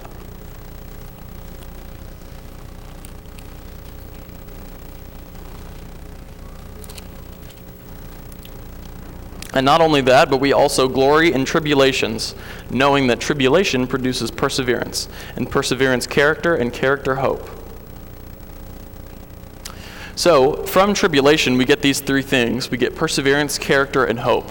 And 9.55 9.67
not 9.67 9.83
only 9.83 10.01
that, 10.03 10.31
but 10.31 10.39
we 10.39 10.53
also 10.53 10.89
glory 10.89 11.33
in 11.33 11.45
tribulations, 11.45 12.35
knowing 12.71 13.09
that 13.09 13.21
tribulation 13.21 13.87
produces 13.87 14.31
perseverance, 14.31 15.09
and 15.37 15.51
perseverance, 15.51 16.07
character, 16.07 16.55
and 16.55 16.73
character, 16.73 17.17
hope. 17.17 17.62
So, 20.15 20.65
from 20.67 20.93
tribulation, 20.93 21.57
we 21.57 21.65
get 21.65 21.81
these 21.81 22.01
three 22.01 22.23
things 22.23 22.71
we 22.71 22.77
get 22.77 22.95
perseverance, 22.95 23.59
character, 23.59 24.05
and 24.05 24.19
hope. 24.21 24.51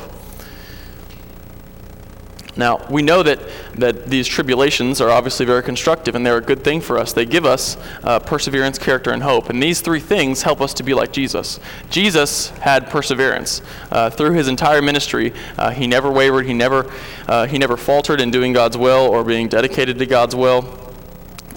Now, 2.58 2.86
we 2.90 3.02
know 3.02 3.24
that, 3.24 3.40
that 3.76 4.08
these 4.08 4.28
tribulations 4.28 5.00
are 5.00 5.10
obviously 5.10 5.46
very 5.46 5.64
constructive 5.64 6.16
and 6.16 6.26
they're 6.26 6.38
a 6.38 6.42
good 6.42 6.64
thing 6.64 6.82
for 6.82 6.98
us. 6.98 7.14
They 7.14 7.26
give 7.26 7.46
us 7.46 7.78
uh, 8.04 8.20
perseverance, 8.20 8.78
character, 8.78 9.12
and 9.12 9.24
hope. 9.24 9.50
And 9.50 9.64
these 9.64 9.80
three 9.80 10.02
things 10.02 10.42
help 10.42 10.60
us 10.60 10.74
to 10.76 10.84
be 10.84 10.94
like 10.94 11.14
Jesus. 11.14 11.60
Jesus 11.90 12.50
had 12.50 12.90
perseverance. 12.90 13.62
Uh, 13.90 14.10
through 14.10 14.34
his 14.34 14.50
entire 14.50 14.82
ministry, 14.82 15.34
uh, 15.58 15.72
he 15.72 15.88
never 15.88 16.12
wavered, 16.12 16.46
he 16.46 16.54
never, 16.54 16.92
uh, 17.28 17.48
he 17.48 17.58
never 17.58 17.78
faltered 17.78 18.20
in 18.20 18.32
doing 18.32 18.52
God's 18.52 18.78
will 18.78 19.08
or 19.08 19.24
being 19.24 19.48
dedicated 19.48 19.98
to 20.00 20.06
God's 20.06 20.36
will. 20.36 20.78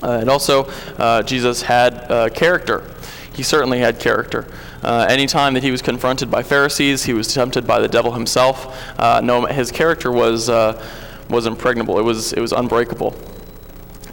Uh, 0.00 0.18
and 0.20 0.30
also, 0.30 0.64
uh, 0.98 1.22
Jesus 1.22 1.62
had 1.62 2.32
character 2.34 2.93
he 3.34 3.42
certainly 3.42 3.80
had 3.80 3.98
character. 3.98 4.46
Uh, 4.82 5.06
anytime 5.08 5.54
that 5.54 5.62
he 5.62 5.70
was 5.70 5.82
confronted 5.82 6.30
by 6.30 6.42
Pharisees, 6.42 7.04
he 7.04 7.12
was 7.12 7.32
tempted 7.32 7.66
by 7.66 7.80
the 7.80 7.88
devil 7.88 8.12
himself. 8.12 8.78
Uh, 8.98 9.20
no, 9.22 9.46
his 9.46 9.70
character 9.70 10.10
was, 10.10 10.48
uh, 10.48 10.82
was 11.28 11.46
impregnable, 11.46 11.98
it 11.98 12.02
was, 12.02 12.32
it 12.32 12.40
was 12.40 12.52
unbreakable. 12.52 13.14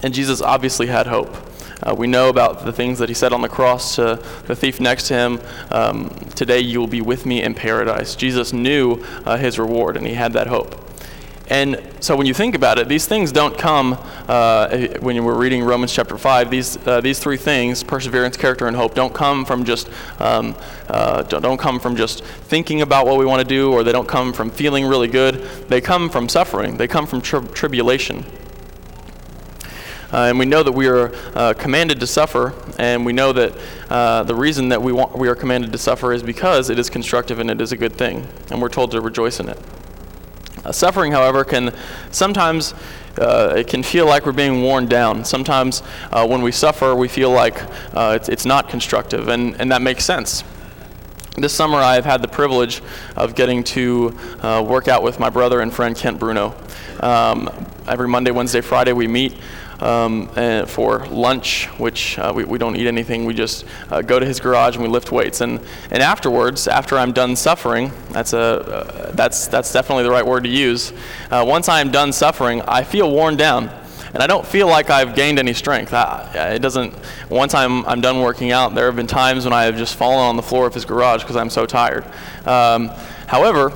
And 0.03 0.13
Jesus 0.13 0.41
obviously 0.41 0.87
had 0.87 1.07
hope. 1.07 1.35
Uh, 1.83 1.95
we 1.95 2.05
know 2.05 2.29
about 2.29 2.63
the 2.63 2.71
things 2.71 2.99
that 2.99 3.09
he 3.09 3.15
said 3.15 3.33
on 3.33 3.41
the 3.41 3.49
cross 3.49 3.95
to 3.95 4.23
the 4.45 4.55
thief 4.55 4.79
next 4.79 5.07
to 5.07 5.15
him 5.15 5.41
um, 5.71 6.09
Today 6.35 6.59
you 6.59 6.79
will 6.79 6.87
be 6.87 7.01
with 7.01 7.25
me 7.25 7.43
in 7.43 7.53
paradise. 7.53 8.15
Jesus 8.15 8.53
knew 8.53 9.03
uh, 9.25 9.37
his 9.37 9.59
reward, 9.59 9.97
and 9.97 10.07
he 10.07 10.13
had 10.13 10.33
that 10.33 10.47
hope. 10.47 10.90
And 11.51 11.83
so 11.99 12.15
when 12.15 12.27
you 12.27 12.33
think 12.33 12.55
about 12.55 12.79
it, 12.79 12.87
these 12.87 13.05
things 13.05 13.33
don't 13.33 13.57
come, 13.57 13.97
uh, 14.29 14.87
when 15.01 15.21
we're 15.21 15.37
reading 15.37 15.65
Romans 15.65 15.91
chapter 15.91 16.17
5, 16.17 16.49
these, 16.49 16.77
uh, 16.87 17.01
these 17.01 17.19
three 17.19 17.35
things, 17.35 17.83
perseverance, 17.83 18.37
character, 18.37 18.67
and 18.67 18.77
hope, 18.77 18.95
don't 18.95 19.13
come 19.13 19.43
from 19.43 19.65
just, 19.65 19.89
um, 20.21 20.55
uh, 20.87 21.23
don't 21.23 21.57
come 21.57 21.77
from 21.77 21.97
just 21.97 22.23
thinking 22.23 22.81
about 22.81 23.05
what 23.05 23.17
we 23.17 23.25
want 23.25 23.41
to 23.41 23.47
do, 23.47 23.69
or 23.73 23.83
they 23.83 23.91
don't 23.91 24.07
come 24.07 24.31
from 24.31 24.49
feeling 24.49 24.85
really 24.85 25.09
good. 25.09 25.43
They 25.67 25.81
come 25.81 26.09
from 26.09 26.29
suffering. 26.29 26.77
They 26.77 26.87
come 26.87 27.05
from 27.05 27.19
tri- 27.19 27.45
tribulation. 27.47 28.23
Uh, 30.13 30.27
and 30.27 30.39
we 30.39 30.45
know 30.45 30.63
that 30.63 30.71
we 30.71 30.87
are 30.87 31.13
uh, 31.35 31.53
commanded 31.53 31.99
to 31.99 32.07
suffer, 32.07 32.53
and 32.79 33.05
we 33.05 33.11
know 33.11 33.33
that 33.33 33.53
uh, 33.89 34.23
the 34.23 34.35
reason 34.35 34.69
that 34.69 34.81
we, 34.81 34.93
want, 34.93 35.17
we 35.17 35.27
are 35.27 35.35
commanded 35.35 35.73
to 35.73 35.77
suffer 35.77 36.13
is 36.13 36.23
because 36.23 36.69
it 36.69 36.79
is 36.79 36.89
constructive 36.89 37.39
and 37.39 37.51
it 37.51 37.59
is 37.59 37.73
a 37.73 37.77
good 37.77 37.97
thing, 37.97 38.25
and 38.49 38.61
we're 38.61 38.69
told 38.69 38.91
to 38.91 39.01
rejoice 39.01 39.41
in 39.41 39.49
it. 39.49 39.59
Uh, 40.63 40.71
suffering, 40.71 41.11
however, 41.11 41.43
can 41.43 41.73
sometimes 42.11 42.73
uh, 43.17 43.53
it 43.57 43.67
can 43.67 43.83
feel 43.83 44.05
like 44.05 44.25
we're 44.25 44.31
being 44.31 44.61
worn 44.61 44.85
down. 44.85 45.25
Sometimes 45.25 45.83
uh, 46.11 46.25
when 46.25 46.41
we 46.41 46.51
suffer, 46.51 46.95
we 46.95 47.07
feel 47.07 47.31
like 47.31 47.61
uh, 47.93 48.13
it's, 48.15 48.29
it's 48.29 48.45
not 48.45 48.69
constructive, 48.69 49.27
and, 49.27 49.59
and 49.59 49.71
that 49.71 49.81
makes 49.81 50.05
sense. 50.05 50.43
This 51.37 51.53
summer, 51.53 51.77
I 51.77 51.95
have 51.95 52.05
had 52.05 52.21
the 52.21 52.27
privilege 52.27 52.81
of 53.15 53.35
getting 53.35 53.63
to 53.65 54.17
uh, 54.41 54.65
work 54.67 54.87
out 54.87 55.01
with 55.01 55.19
my 55.19 55.29
brother 55.29 55.61
and 55.61 55.73
friend 55.73 55.95
Kent 55.95 56.19
Bruno. 56.19 56.53
Um, 56.99 57.49
every 57.87 58.07
Monday, 58.07 58.31
Wednesday, 58.31 58.61
Friday, 58.61 58.93
we 58.93 59.07
meet 59.07 59.37
um, 59.81 60.27
for 60.67 61.05
lunch, 61.07 61.65
which 61.77 62.17
uh, 62.19 62.31
we, 62.33 62.43
we 62.45 62.57
don't 62.57 62.75
eat 62.75 62.87
anything. 62.87 63.25
We 63.25 63.33
just 63.33 63.65
uh, 63.89 64.01
go 64.01 64.19
to 64.19 64.25
his 64.25 64.39
garage 64.39 64.75
and 64.75 64.83
we 64.83 64.89
lift 64.89 65.11
weights. 65.11 65.41
And, 65.41 65.59
and 65.89 66.01
afterwards, 66.01 66.67
after 66.67 66.97
I'm 66.97 67.11
done 67.11 67.35
suffering, 67.35 67.91
that's, 68.11 68.33
a, 68.33 68.39
uh, 68.39 69.11
that's, 69.11 69.47
that's 69.47 69.73
definitely 69.73 70.03
the 70.03 70.11
right 70.11 70.25
word 70.25 70.43
to 70.43 70.49
use. 70.49 70.93
Uh, 71.29 71.43
once 71.47 71.67
I 71.67 71.81
am 71.81 71.91
done 71.91 72.13
suffering, 72.13 72.61
I 72.67 72.83
feel 72.83 73.11
worn 73.11 73.35
down 73.35 73.69
and 74.13 74.21
I 74.21 74.27
don't 74.27 74.45
feel 74.45 74.67
like 74.67 74.89
I've 74.89 75.15
gained 75.15 75.39
any 75.39 75.53
strength. 75.53 75.93
I, 75.93 76.55
it 76.55 76.59
doesn't. 76.59 76.93
Once 77.29 77.53
I'm 77.53 77.85
I'm 77.85 78.01
done 78.01 78.19
working 78.19 78.51
out, 78.51 78.75
there 78.75 78.87
have 78.87 78.95
been 78.97 79.07
times 79.07 79.45
when 79.45 79.53
I 79.53 79.63
have 79.63 79.77
just 79.77 79.95
fallen 79.95 80.19
on 80.19 80.35
the 80.35 80.43
floor 80.43 80.67
of 80.67 80.73
his 80.73 80.83
garage 80.83 81.21
because 81.21 81.37
I'm 81.37 81.49
so 81.49 81.65
tired. 81.65 82.03
Um, 82.45 82.89
however, 83.27 83.71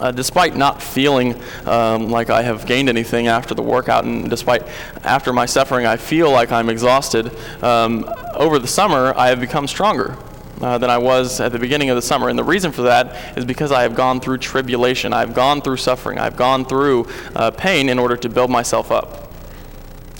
uh, 0.00 0.10
despite 0.10 0.56
not 0.56 0.82
feeling 0.82 1.40
um, 1.66 2.10
like 2.10 2.30
I 2.30 2.42
have 2.42 2.66
gained 2.66 2.88
anything 2.88 3.28
after 3.28 3.54
the 3.54 3.62
workout, 3.62 4.04
and 4.04 4.28
despite 4.28 4.62
after 5.04 5.32
my 5.32 5.46
suffering, 5.46 5.86
I 5.86 5.96
feel 5.96 6.30
like 6.30 6.50
I'm 6.50 6.68
exhausted. 6.68 7.30
Um, 7.62 8.08
over 8.34 8.58
the 8.58 8.68
summer, 8.68 9.12
I 9.16 9.28
have 9.28 9.40
become 9.40 9.66
stronger. 9.66 10.16
Uh, 10.60 10.78
than 10.78 10.90
I 10.90 10.98
was 10.98 11.40
at 11.40 11.50
the 11.50 11.58
beginning 11.58 11.90
of 11.90 11.96
the 11.96 12.02
summer. 12.02 12.28
And 12.28 12.38
the 12.38 12.44
reason 12.44 12.70
for 12.70 12.82
that 12.82 13.36
is 13.36 13.44
because 13.44 13.72
I 13.72 13.82
have 13.82 13.96
gone 13.96 14.20
through 14.20 14.38
tribulation. 14.38 15.12
I've 15.12 15.34
gone 15.34 15.60
through 15.60 15.78
suffering. 15.78 16.20
I've 16.20 16.36
gone 16.36 16.64
through 16.64 17.08
uh, 17.34 17.50
pain 17.50 17.88
in 17.88 17.98
order 17.98 18.16
to 18.18 18.28
build 18.28 18.48
myself 18.48 18.92
up. 18.92 19.32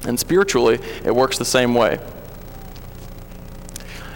And 0.05 0.19
spiritually, 0.19 0.81
it 1.05 1.15
works 1.15 1.39
the 1.39 1.45
same 1.45 1.75
way. 1.75 2.01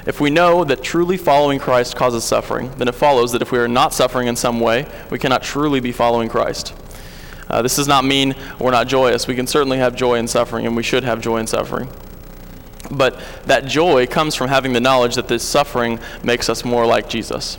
If 0.07 0.21
we 0.21 0.31
know 0.31 0.63
that 0.63 0.85
truly 0.85 1.17
following 1.17 1.59
Christ 1.59 1.97
causes 1.97 2.23
suffering, 2.23 2.71
then 2.79 2.87
it 2.87 2.95
follows 2.95 3.33
that 3.33 3.43
if 3.43 3.51
we 3.51 3.59
are 3.59 3.67
not 3.67 3.93
suffering 3.93 4.29
in 4.29 4.37
some 4.37 4.61
way, 4.61 4.87
we 5.11 5.19
cannot 5.19 5.43
truly 5.43 5.81
be 5.81 5.91
following 5.91 6.29
Christ. 6.29 6.75
Uh, 7.49 7.61
this 7.63 7.75
does 7.77 7.89
not 7.89 8.05
mean 8.05 8.35
we're 8.61 8.71
not 8.71 8.87
joyous. 8.87 9.27
We 9.27 9.35
can 9.35 9.49
certainly 9.49 9.79
have 9.79 9.97
joy 9.97 10.15
in 10.15 10.29
suffering, 10.29 10.65
and 10.65 10.77
we 10.77 10.85
should 10.85 11.03
have 11.03 11.21
joy 11.21 11.39
in 11.39 11.49
suffering. 11.49 11.91
But 12.89 13.21
that 13.47 13.67
joy 13.67 14.07
comes 14.07 14.37
from 14.37 14.49
having 14.49 14.73
the 14.73 14.81
knowledge 14.81 15.17
that 15.17 15.27
this 15.27 15.43
suffering 15.43 15.99
makes 16.23 16.49
us 16.49 16.65
more 16.65 16.87
like 16.87 17.09
Jesus. 17.09 17.59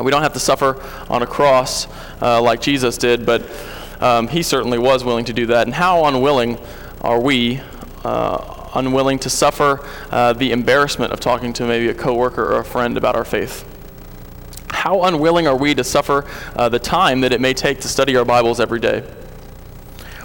We 0.00 0.10
don't 0.10 0.22
have 0.22 0.32
to 0.34 0.40
suffer 0.40 0.80
on 1.10 1.22
a 1.22 1.26
cross 1.26 1.86
uh, 2.22 2.40
like 2.40 2.60
Jesus 2.60 2.96
did, 2.96 3.26
but 3.26 3.42
um, 4.00 4.28
he 4.28 4.42
certainly 4.42 4.78
was 4.78 5.04
willing 5.04 5.24
to 5.26 5.32
do 5.32 5.46
that. 5.46 5.66
And 5.66 5.74
how 5.74 6.04
unwilling 6.04 6.58
are 7.00 7.20
we 7.20 7.60
uh, 8.04 8.61
unwilling 8.74 9.18
to 9.20 9.30
suffer 9.30 9.86
uh, 10.10 10.32
the 10.32 10.52
embarrassment 10.52 11.12
of 11.12 11.20
talking 11.20 11.52
to 11.54 11.66
maybe 11.66 11.88
a 11.88 11.94
coworker 11.94 12.44
or 12.44 12.58
a 12.58 12.64
friend 12.64 12.96
about 12.96 13.16
our 13.16 13.24
faith? 13.24 13.68
How 14.70 15.02
unwilling 15.02 15.46
are 15.46 15.56
we 15.56 15.74
to 15.74 15.84
suffer 15.84 16.24
uh, 16.56 16.68
the 16.68 16.78
time 16.78 17.20
that 17.20 17.32
it 17.32 17.40
may 17.40 17.54
take 17.54 17.80
to 17.82 17.88
study 17.88 18.16
our 18.16 18.24
Bibles 18.24 18.58
every 18.58 18.80
day? 18.80 19.08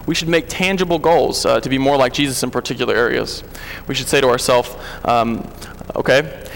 We 0.07 0.15
should 0.15 0.29
make 0.29 0.45
tangible 0.47 0.99
goals 0.99 1.45
uh, 1.45 1.59
to 1.59 1.69
be 1.69 1.77
more 1.77 1.97
like 1.97 2.13
Jesus 2.13 2.41
in 2.41 2.49
particular 2.49 2.95
areas. 2.95 3.43
We 3.87 3.93
should 3.93 4.07
say 4.07 4.21
to 4.21 4.29
ourselves, 4.29 4.73
um, 5.03 5.51
okay, 5.95 6.46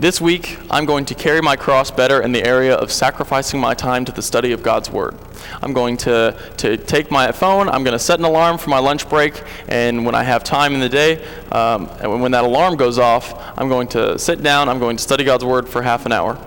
this 0.00 0.18
week 0.18 0.58
I'm 0.70 0.86
going 0.86 1.04
to 1.06 1.14
carry 1.14 1.42
my 1.42 1.56
cross 1.56 1.90
better 1.90 2.22
in 2.22 2.32
the 2.32 2.42
area 2.42 2.74
of 2.74 2.90
sacrificing 2.90 3.60
my 3.60 3.74
time 3.74 4.06
to 4.06 4.12
the 4.12 4.22
study 4.22 4.52
of 4.52 4.62
God's 4.62 4.88
Word. 4.88 5.14
I'm 5.60 5.74
going 5.74 5.98
to, 5.98 6.34
to 6.56 6.78
take 6.78 7.10
my 7.10 7.30
phone, 7.32 7.68
I'm 7.68 7.84
going 7.84 7.92
to 7.92 7.98
set 7.98 8.18
an 8.18 8.24
alarm 8.24 8.56
for 8.56 8.70
my 8.70 8.78
lunch 8.78 9.06
break, 9.10 9.42
and 9.68 10.06
when 10.06 10.14
I 10.14 10.22
have 10.22 10.42
time 10.42 10.72
in 10.72 10.80
the 10.80 10.88
day, 10.88 11.22
um, 11.52 11.90
and 12.00 12.22
when 12.22 12.32
that 12.32 12.44
alarm 12.44 12.76
goes 12.76 12.98
off, 12.98 13.34
I'm 13.58 13.68
going 13.68 13.88
to 13.88 14.18
sit 14.18 14.42
down, 14.42 14.70
I'm 14.70 14.78
going 14.78 14.96
to 14.96 15.02
study 15.02 15.22
God's 15.22 15.44
Word 15.44 15.68
for 15.68 15.82
half 15.82 16.06
an 16.06 16.12
hour. 16.12 16.38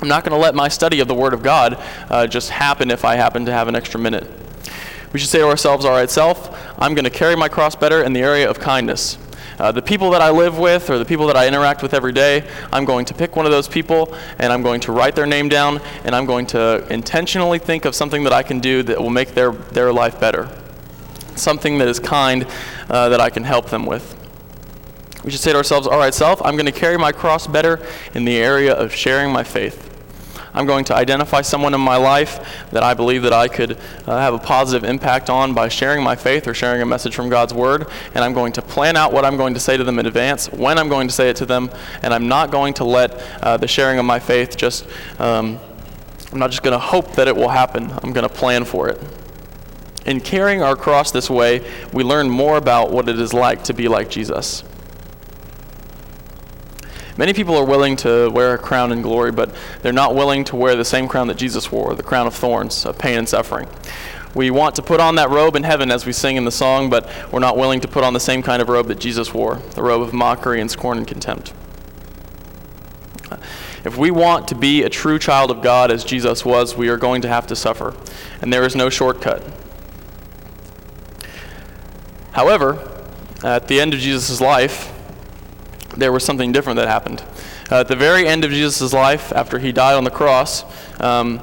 I'm 0.00 0.08
not 0.08 0.22
going 0.22 0.38
to 0.38 0.40
let 0.40 0.54
my 0.54 0.68
study 0.68 1.00
of 1.00 1.08
the 1.08 1.14
Word 1.14 1.34
of 1.34 1.42
God 1.42 1.82
uh, 2.08 2.28
just 2.28 2.50
happen 2.50 2.92
if 2.92 3.04
I 3.04 3.16
happen 3.16 3.44
to 3.46 3.52
have 3.52 3.66
an 3.66 3.74
extra 3.74 3.98
minute. 3.98 4.30
We 5.12 5.18
should 5.18 5.30
say 5.30 5.38
to 5.38 5.48
ourselves, 5.48 5.84
all 5.84 5.92
right, 5.92 6.08
self, 6.08 6.56
I'm 6.80 6.94
going 6.94 7.04
to 7.04 7.10
carry 7.10 7.34
my 7.34 7.48
cross 7.48 7.74
better 7.74 8.04
in 8.04 8.12
the 8.12 8.20
area 8.20 8.48
of 8.48 8.60
kindness. 8.60 9.18
Uh, 9.58 9.72
the 9.72 9.82
people 9.82 10.10
that 10.10 10.22
I 10.22 10.30
live 10.30 10.56
with 10.56 10.88
or 10.88 10.98
the 10.98 11.04
people 11.04 11.26
that 11.26 11.36
I 11.36 11.48
interact 11.48 11.82
with 11.82 11.92
every 11.92 12.12
day, 12.12 12.48
I'm 12.72 12.84
going 12.84 13.04
to 13.06 13.14
pick 13.14 13.34
one 13.34 13.44
of 13.44 13.50
those 13.50 13.66
people 13.66 14.14
and 14.38 14.52
I'm 14.52 14.62
going 14.62 14.80
to 14.82 14.92
write 14.92 15.16
their 15.16 15.26
name 15.26 15.48
down 15.48 15.80
and 16.04 16.14
I'm 16.14 16.26
going 16.26 16.46
to 16.48 16.86
intentionally 16.90 17.58
think 17.58 17.84
of 17.84 17.94
something 17.94 18.22
that 18.24 18.32
I 18.32 18.42
can 18.42 18.60
do 18.60 18.82
that 18.84 19.00
will 19.00 19.10
make 19.10 19.34
their, 19.34 19.50
their 19.50 19.92
life 19.92 20.20
better. 20.20 20.48
Something 21.34 21.78
that 21.78 21.88
is 21.88 21.98
kind 21.98 22.46
uh, 22.88 23.08
that 23.08 23.20
I 23.20 23.30
can 23.30 23.42
help 23.42 23.70
them 23.70 23.84
with. 23.84 24.14
We 25.24 25.32
should 25.32 25.40
say 25.40 25.50
to 25.50 25.58
ourselves, 25.58 25.88
all 25.88 25.98
right, 25.98 26.14
self, 26.14 26.40
I'm 26.44 26.54
going 26.54 26.66
to 26.66 26.72
carry 26.72 26.96
my 26.96 27.10
cross 27.10 27.48
better 27.48 27.84
in 28.14 28.24
the 28.24 28.36
area 28.36 28.72
of 28.72 28.94
sharing 28.94 29.32
my 29.32 29.42
faith. 29.42 29.87
I'm 30.58 30.66
going 30.66 30.84
to 30.86 30.94
identify 30.96 31.42
someone 31.42 31.72
in 31.72 31.80
my 31.80 31.96
life 31.96 32.66
that 32.72 32.82
I 32.82 32.92
believe 32.92 33.22
that 33.22 33.32
I 33.32 33.46
could 33.46 33.78
uh, 34.08 34.18
have 34.18 34.34
a 34.34 34.40
positive 34.40 34.82
impact 34.82 35.30
on 35.30 35.54
by 35.54 35.68
sharing 35.68 36.02
my 36.02 36.16
faith 36.16 36.48
or 36.48 36.52
sharing 36.52 36.82
a 36.82 36.84
message 36.84 37.14
from 37.14 37.28
God's 37.28 37.54
Word. 37.54 37.86
And 38.12 38.24
I'm 38.24 38.32
going 38.32 38.52
to 38.54 38.62
plan 38.62 38.96
out 38.96 39.12
what 39.12 39.24
I'm 39.24 39.36
going 39.36 39.54
to 39.54 39.60
say 39.60 39.76
to 39.76 39.84
them 39.84 40.00
in 40.00 40.06
advance, 40.06 40.50
when 40.50 40.76
I'm 40.76 40.88
going 40.88 41.06
to 41.06 41.14
say 41.14 41.30
it 41.30 41.36
to 41.36 41.46
them, 41.46 41.70
and 42.02 42.12
I'm 42.12 42.26
not 42.26 42.50
going 42.50 42.74
to 42.74 42.84
let 42.84 43.12
uh, 43.40 43.56
the 43.56 43.68
sharing 43.68 44.00
of 44.00 44.04
my 44.04 44.18
faith 44.18 44.56
just, 44.56 44.84
um, 45.20 45.60
I'm 46.32 46.40
not 46.40 46.50
just 46.50 46.64
going 46.64 46.72
to 46.72 46.84
hope 46.84 47.12
that 47.12 47.28
it 47.28 47.36
will 47.36 47.50
happen. 47.50 47.92
I'm 48.02 48.12
going 48.12 48.28
to 48.28 48.34
plan 48.34 48.64
for 48.64 48.88
it. 48.88 49.00
In 50.06 50.20
carrying 50.20 50.60
our 50.60 50.74
cross 50.74 51.12
this 51.12 51.30
way, 51.30 51.64
we 51.92 52.02
learn 52.02 52.28
more 52.28 52.56
about 52.56 52.90
what 52.90 53.08
it 53.08 53.20
is 53.20 53.32
like 53.32 53.62
to 53.64 53.74
be 53.74 53.86
like 53.86 54.10
Jesus. 54.10 54.64
Many 57.18 57.32
people 57.32 57.56
are 57.56 57.64
willing 57.64 57.96
to 57.96 58.30
wear 58.30 58.54
a 58.54 58.58
crown 58.58 58.92
in 58.92 59.02
glory, 59.02 59.32
but 59.32 59.52
they're 59.82 59.92
not 59.92 60.14
willing 60.14 60.44
to 60.44 60.56
wear 60.56 60.76
the 60.76 60.84
same 60.84 61.08
crown 61.08 61.26
that 61.26 61.36
Jesus 61.36 61.70
wore, 61.72 61.94
the 61.94 62.02
crown 62.04 62.28
of 62.28 62.34
thorns, 62.34 62.86
of 62.86 62.96
pain 62.96 63.18
and 63.18 63.28
suffering. 63.28 63.68
We 64.36 64.52
want 64.52 64.76
to 64.76 64.82
put 64.82 65.00
on 65.00 65.16
that 65.16 65.28
robe 65.28 65.56
in 65.56 65.64
heaven 65.64 65.90
as 65.90 66.06
we 66.06 66.12
sing 66.12 66.36
in 66.36 66.44
the 66.44 66.52
song, 66.52 66.88
but 66.90 67.10
we're 67.32 67.40
not 67.40 67.56
willing 67.56 67.80
to 67.80 67.88
put 67.88 68.04
on 68.04 68.12
the 68.12 68.20
same 68.20 68.40
kind 68.40 68.62
of 68.62 68.68
robe 68.68 68.86
that 68.86 69.00
Jesus 69.00 69.34
wore, 69.34 69.56
the 69.56 69.82
robe 69.82 70.00
of 70.00 70.12
mockery 70.12 70.60
and 70.60 70.70
scorn 70.70 70.96
and 70.96 71.08
contempt. 71.08 71.52
If 73.84 73.96
we 73.96 74.12
want 74.12 74.46
to 74.48 74.54
be 74.54 74.84
a 74.84 74.88
true 74.88 75.18
child 75.18 75.50
of 75.50 75.60
God 75.60 75.90
as 75.90 76.04
Jesus 76.04 76.44
was, 76.44 76.76
we 76.76 76.88
are 76.88 76.96
going 76.96 77.22
to 77.22 77.28
have 77.28 77.48
to 77.48 77.56
suffer, 77.56 77.94
and 78.40 78.52
there 78.52 78.62
is 78.62 78.76
no 78.76 78.90
shortcut. 78.90 79.42
However, 82.30 82.78
at 83.42 83.66
the 83.66 83.80
end 83.80 83.92
of 83.92 83.98
Jesus' 83.98 84.40
life, 84.40 84.92
there 85.98 86.12
was 86.12 86.24
something 86.24 86.52
different 86.52 86.76
that 86.76 86.88
happened. 86.88 87.22
Uh, 87.70 87.80
at 87.80 87.88
the 87.88 87.96
very 87.96 88.26
end 88.26 88.44
of 88.44 88.50
Jesus' 88.50 88.92
life, 88.92 89.32
after 89.32 89.58
he 89.58 89.72
died 89.72 89.94
on 89.94 90.04
the 90.04 90.10
cross, 90.10 90.64
um, 91.00 91.40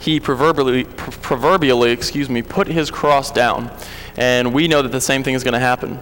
he 0.00 0.20
proverbially, 0.20 0.84
proverbially, 0.84 1.90
excuse 1.90 2.30
me, 2.30 2.40
put 2.40 2.68
his 2.68 2.90
cross 2.90 3.32
down. 3.32 3.70
And 4.16 4.54
we 4.54 4.68
know 4.68 4.80
that 4.82 4.92
the 4.92 5.00
same 5.00 5.22
thing 5.22 5.34
is 5.34 5.42
going 5.42 5.54
to 5.54 5.60
happen. 5.60 5.98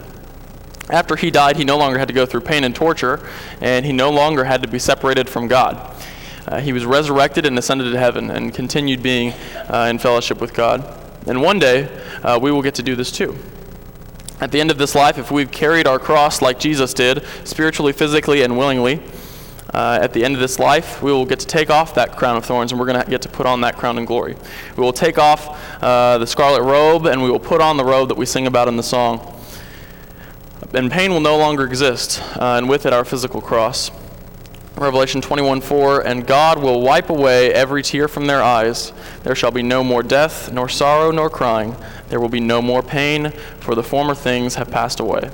After 0.89 1.15
he 1.15 1.31
died, 1.31 1.57
he 1.57 1.65
no 1.65 1.77
longer 1.77 1.97
had 1.97 2.07
to 2.07 2.13
go 2.13 2.27
through 2.27 2.41
pain 2.41 2.63
and 2.63 2.75
torture, 2.75 3.27
and 3.59 3.85
he 3.85 3.91
no 3.91 4.11
longer 4.11 4.43
had 4.43 4.61
to 4.61 4.67
be 4.67 4.77
separated 4.77 5.27
from 5.27 5.47
God. 5.47 5.95
Uh, 6.47 6.61
he 6.61 6.71
was 6.71 6.85
resurrected 6.85 7.45
and 7.47 7.57
ascended 7.57 7.91
to 7.91 7.97
heaven 7.97 8.29
and 8.29 8.53
continued 8.53 9.01
being 9.01 9.33
uh, 9.67 9.87
in 9.89 9.97
fellowship 9.97 10.39
with 10.39 10.53
God. 10.53 10.85
And 11.25 11.41
one 11.41 11.57
day, 11.57 11.89
uh, 12.21 12.37
we 12.39 12.51
will 12.51 12.61
get 12.61 12.75
to 12.75 12.83
do 12.83 12.95
this 12.95 13.11
too. 13.11 13.35
At 14.41 14.51
the 14.51 14.59
end 14.59 14.69
of 14.69 14.77
this 14.77 14.95
life, 14.95 15.17
if 15.17 15.31
we've 15.31 15.49
carried 15.49 15.87
our 15.87 15.97
cross 15.97 16.41
like 16.41 16.59
Jesus 16.59 16.93
did, 16.93 17.23
spiritually, 17.45 17.93
physically, 17.93 18.41
and 18.41 18.57
willingly, 18.57 19.01
uh, 19.73 19.99
at 20.01 20.13
the 20.13 20.23
end 20.23 20.35
of 20.35 20.41
this 20.41 20.59
life, 20.59 21.01
we 21.01 21.11
will 21.11 21.25
get 21.25 21.39
to 21.39 21.45
take 21.45 21.69
off 21.69 21.95
that 21.95 22.15
crown 22.15 22.37
of 22.37 22.45
thorns 22.45 22.71
and 22.71 22.79
we're 22.79 22.85
going 22.85 23.01
to 23.01 23.09
get 23.09 23.21
to 23.21 23.29
put 23.29 23.45
on 23.45 23.61
that 23.61 23.77
crown 23.77 23.97
in 23.97 24.05
glory. 24.05 24.35
We 24.77 24.83
will 24.83 24.93
take 24.93 25.17
off 25.17 25.83
uh, 25.83 26.17
the 26.17 26.27
scarlet 26.27 26.63
robe 26.63 27.05
and 27.05 27.21
we 27.21 27.29
will 27.29 27.39
put 27.39 27.61
on 27.61 27.77
the 27.77 27.85
robe 27.85 28.09
that 28.09 28.17
we 28.17 28.25
sing 28.25 28.47
about 28.47 28.67
in 28.67 28.77
the 28.77 28.83
song. 28.83 29.33
And 30.73 30.91
pain 30.91 31.11
will 31.11 31.21
no 31.21 31.37
longer 31.37 31.65
exist, 31.65 32.21
uh, 32.37 32.55
and 32.57 32.67
with 32.67 32.85
it, 32.85 32.93
our 32.93 33.05
physical 33.05 33.41
cross. 33.41 33.91
Revelation 34.77 35.21
21:4 35.21 36.01
And 36.05 36.27
God 36.27 36.61
will 36.61 36.81
wipe 36.81 37.09
away 37.09 37.53
every 37.53 37.81
tear 37.81 38.09
from 38.09 38.25
their 38.25 38.43
eyes. 38.43 38.91
There 39.23 39.35
shall 39.35 39.51
be 39.51 39.63
no 39.63 39.83
more 39.83 40.03
death, 40.03 40.51
nor 40.51 40.67
sorrow, 40.67 41.11
nor 41.11 41.29
crying. 41.29 41.77
There 42.09 42.19
will 42.19 42.29
be 42.29 42.41
no 42.41 42.61
more 42.61 42.83
pain, 42.83 43.31
for 43.59 43.73
the 43.73 43.83
former 43.83 44.13
things 44.13 44.55
have 44.55 44.69
passed 44.69 44.99
away. 44.99 45.31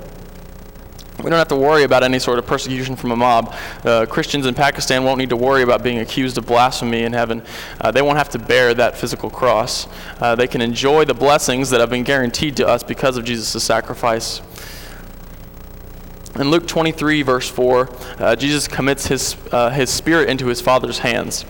We 1.18 1.30
don't 1.30 1.38
have 1.38 1.48
to 1.48 1.56
worry 1.56 1.84
about 1.84 2.02
any 2.02 2.18
sort 2.18 2.38
of 2.38 2.46
persecution 2.46 2.96
from 2.96 3.12
a 3.12 3.16
mob. 3.16 3.54
Uh, 3.84 4.06
Christians 4.06 4.46
in 4.46 4.54
Pakistan 4.54 5.04
won't 5.04 5.18
need 5.18 5.30
to 5.30 5.36
worry 5.36 5.62
about 5.62 5.82
being 5.82 5.98
accused 5.98 6.36
of 6.38 6.46
blasphemy 6.46 7.02
in 7.02 7.12
heaven. 7.12 7.42
Uh, 7.80 7.90
they 7.90 8.02
won't 8.02 8.18
have 8.18 8.28
to 8.30 8.38
bear 8.38 8.74
that 8.74 8.96
physical 8.96 9.30
cross. 9.30 9.86
Uh, 10.20 10.34
they 10.34 10.48
can 10.48 10.60
enjoy 10.60 11.04
the 11.04 11.14
blessings 11.14 11.70
that 11.70 11.80
have 11.80 11.90
been 11.90 12.02
guaranteed 12.02 12.56
to 12.56 12.66
us 12.66 12.82
because 12.82 13.16
of 13.16 13.24
Jesus' 13.24 13.62
sacrifice. 13.62 14.40
In 16.38 16.50
Luke 16.50 16.66
23, 16.66 17.20
verse 17.22 17.48
4, 17.50 17.90
uh, 18.18 18.36
Jesus 18.36 18.66
commits 18.66 19.06
his, 19.06 19.36
uh, 19.52 19.68
his 19.68 19.90
spirit 19.90 20.30
into 20.30 20.46
his 20.46 20.62
Father's 20.62 21.00
hands. 21.00 21.44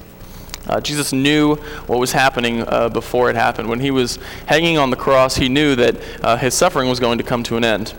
Uh, 0.66 0.80
Jesus 0.80 1.12
knew 1.12 1.54
what 1.86 2.00
was 2.00 2.12
happening 2.12 2.62
uh, 2.62 2.88
before 2.88 3.30
it 3.30 3.36
happened. 3.36 3.68
When 3.68 3.78
he 3.78 3.92
was 3.92 4.18
hanging 4.46 4.78
on 4.78 4.90
the 4.90 4.96
cross, 4.96 5.36
he 5.36 5.48
knew 5.48 5.76
that 5.76 5.96
uh, 6.24 6.36
his 6.36 6.54
suffering 6.54 6.88
was 6.88 6.98
going 6.98 7.18
to 7.18 7.24
come 7.24 7.44
to 7.44 7.56
an 7.56 7.64
end. 7.64 7.94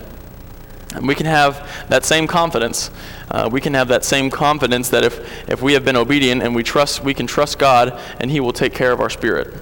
And 0.94 1.08
we 1.08 1.14
can 1.14 1.26
have 1.26 1.88
that 1.88 2.04
same 2.04 2.26
confidence. 2.26 2.90
Uh, 3.30 3.48
we 3.50 3.60
can 3.60 3.74
have 3.74 3.88
that 3.88 4.04
same 4.04 4.30
confidence 4.30 4.90
that 4.90 5.04
if, 5.04 5.48
if 5.48 5.62
we 5.62 5.72
have 5.72 5.84
been 5.84 5.96
obedient 5.96 6.42
and 6.42 6.54
we 6.54 6.62
trust, 6.62 7.02
we 7.02 7.14
can 7.14 7.26
trust 7.26 7.58
God 7.58 7.98
and 8.20 8.30
He 8.30 8.40
will 8.40 8.52
take 8.52 8.74
care 8.74 8.92
of 8.92 9.00
our 9.00 9.10
spirit. 9.10 9.54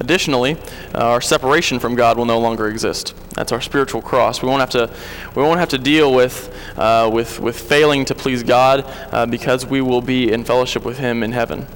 Additionally, 0.00 0.56
uh, 0.94 1.04
our 1.04 1.20
separation 1.20 1.78
from 1.78 1.94
God 1.94 2.16
will 2.16 2.24
no 2.24 2.40
longer 2.40 2.68
exist. 2.68 3.14
That's 3.34 3.52
our 3.52 3.60
spiritual 3.60 4.00
cross. 4.00 4.40
We 4.40 4.48
won't 4.48 4.60
have 4.60 4.70
to, 4.70 4.90
we 5.36 5.42
won't 5.42 5.60
have 5.60 5.68
to 5.68 5.78
deal 5.78 6.14
with, 6.14 6.56
uh, 6.78 7.10
with, 7.12 7.38
with 7.38 7.60
failing 7.60 8.06
to 8.06 8.14
please 8.14 8.42
God 8.42 8.84
uh, 9.12 9.26
because 9.26 9.66
we 9.66 9.82
will 9.82 10.00
be 10.00 10.32
in 10.32 10.42
fellowship 10.42 10.86
with 10.86 10.98
Him 10.98 11.22
in 11.22 11.32
heaven. 11.32 11.66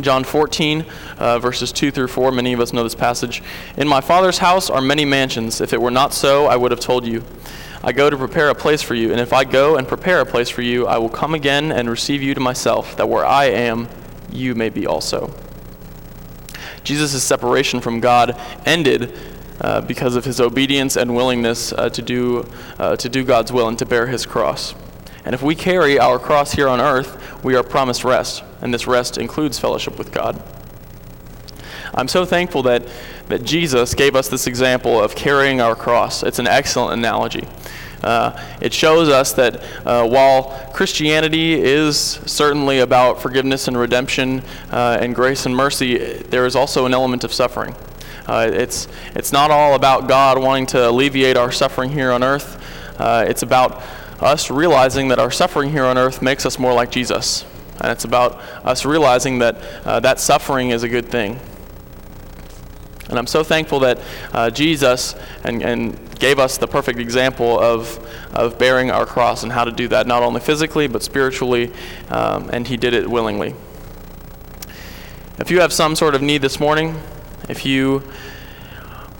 John 0.00 0.24
14, 0.24 0.84
uh, 1.18 1.38
verses 1.38 1.70
2 1.70 1.92
through 1.92 2.08
4. 2.08 2.32
Many 2.32 2.52
of 2.52 2.60
us 2.60 2.72
know 2.72 2.82
this 2.82 2.96
passage. 2.96 3.40
In 3.76 3.86
my 3.86 4.00
Father's 4.00 4.38
house 4.38 4.68
are 4.68 4.80
many 4.80 5.04
mansions. 5.04 5.60
If 5.60 5.72
it 5.72 5.80
were 5.80 5.92
not 5.92 6.12
so, 6.12 6.46
I 6.46 6.56
would 6.56 6.72
have 6.72 6.80
told 6.80 7.06
you. 7.06 7.24
I 7.84 7.92
go 7.92 8.10
to 8.10 8.16
prepare 8.16 8.48
a 8.48 8.54
place 8.54 8.82
for 8.82 8.96
you, 8.96 9.12
and 9.12 9.20
if 9.20 9.32
I 9.32 9.44
go 9.44 9.76
and 9.76 9.86
prepare 9.86 10.20
a 10.20 10.26
place 10.26 10.50
for 10.50 10.62
you, 10.62 10.88
I 10.88 10.98
will 10.98 11.08
come 11.08 11.34
again 11.34 11.70
and 11.70 11.88
receive 11.88 12.20
you 12.20 12.34
to 12.34 12.40
myself, 12.40 12.96
that 12.96 13.08
where 13.08 13.24
I 13.24 13.46
am, 13.46 13.88
you 14.32 14.56
may 14.56 14.68
be 14.68 14.86
also. 14.88 15.32
Jesus' 16.84 17.22
separation 17.22 17.80
from 17.80 18.00
God 18.00 18.38
ended 18.66 19.12
uh, 19.60 19.80
because 19.80 20.16
of 20.16 20.24
his 20.24 20.40
obedience 20.40 20.96
and 20.96 21.14
willingness 21.14 21.72
uh, 21.72 21.88
to, 21.90 22.02
do, 22.02 22.48
uh, 22.78 22.96
to 22.96 23.08
do 23.08 23.24
God's 23.24 23.52
will 23.52 23.68
and 23.68 23.78
to 23.78 23.86
bear 23.86 24.06
his 24.06 24.24
cross. 24.24 24.74
And 25.24 25.34
if 25.34 25.42
we 25.42 25.54
carry 25.54 25.98
our 25.98 26.18
cross 26.18 26.52
here 26.52 26.68
on 26.68 26.80
earth, 26.80 27.44
we 27.44 27.54
are 27.54 27.62
promised 27.62 28.04
rest, 28.04 28.42
and 28.62 28.72
this 28.72 28.86
rest 28.86 29.18
includes 29.18 29.58
fellowship 29.58 29.98
with 29.98 30.12
God. 30.12 30.40
I'm 31.94 32.08
so 32.08 32.24
thankful 32.24 32.62
that, 32.64 32.82
that 33.28 33.44
Jesus 33.44 33.94
gave 33.94 34.14
us 34.14 34.28
this 34.28 34.46
example 34.46 35.02
of 35.02 35.14
carrying 35.14 35.60
our 35.60 35.74
cross. 35.74 36.22
It's 36.22 36.38
an 36.38 36.46
excellent 36.46 36.98
analogy. 36.98 37.46
Uh, 38.02 38.38
it 38.60 38.72
shows 38.72 39.08
us 39.08 39.32
that 39.32 39.62
uh, 39.84 40.06
while 40.06 40.70
Christianity 40.72 41.54
is 41.54 41.98
certainly 41.98 42.78
about 42.78 43.20
forgiveness 43.20 43.66
and 43.66 43.76
redemption 43.76 44.42
uh, 44.70 44.98
and 45.00 45.14
grace 45.14 45.46
and 45.46 45.56
mercy, 45.56 45.98
there 45.98 46.46
is 46.46 46.54
also 46.54 46.86
an 46.86 46.94
element 46.94 47.24
of 47.24 47.32
suffering. 47.32 47.74
Uh, 48.26 48.48
it's, 48.52 48.86
it's 49.14 49.32
not 49.32 49.50
all 49.50 49.74
about 49.74 50.06
God 50.06 50.40
wanting 50.40 50.66
to 50.66 50.88
alleviate 50.88 51.36
our 51.36 51.50
suffering 51.50 51.90
here 51.90 52.12
on 52.12 52.22
earth. 52.22 52.62
Uh, 53.00 53.24
it's 53.26 53.42
about 53.42 53.82
us 54.20 54.50
realizing 54.50 55.08
that 55.08 55.18
our 55.18 55.30
suffering 55.30 55.70
here 55.70 55.84
on 55.84 55.96
earth 55.96 56.20
makes 56.20 56.44
us 56.44 56.58
more 56.58 56.72
like 56.72 56.90
Jesus. 56.90 57.44
And 57.80 57.92
it's 57.92 58.04
about 58.04 58.34
us 58.64 58.84
realizing 58.84 59.38
that 59.38 59.56
uh, 59.84 60.00
that 60.00 60.18
suffering 60.18 60.70
is 60.70 60.82
a 60.82 60.88
good 60.88 61.08
thing. 61.10 61.38
And 63.08 63.18
I'm 63.18 63.26
so 63.26 63.42
thankful 63.42 63.80
that 63.80 63.98
uh, 64.32 64.50
Jesus 64.50 65.14
and, 65.44 65.62
and 65.62 66.18
gave 66.18 66.38
us 66.38 66.58
the 66.58 66.66
perfect 66.66 66.98
example 66.98 67.58
of, 67.58 67.98
of 68.34 68.58
bearing 68.58 68.90
our 68.90 69.06
cross 69.06 69.42
and 69.42 69.52
how 69.52 69.64
to 69.64 69.72
do 69.72 69.88
that, 69.88 70.06
not 70.06 70.22
only 70.22 70.40
physically, 70.40 70.88
but 70.88 71.02
spiritually, 71.02 71.72
um, 72.10 72.50
and 72.52 72.66
He 72.66 72.76
did 72.76 72.92
it 72.92 73.08
willingly. 73.08 73.54
If 75.38 75.50
you 75.50 75.60
have 75.60 75.72
some 75.72 75.96
sort 75.96 76.14
of 76.14 76.22
need 76.22 76.42
this 76.42 76.58
morning, 76.58 77.00
if 77.48 77.64
you 77.64 78.02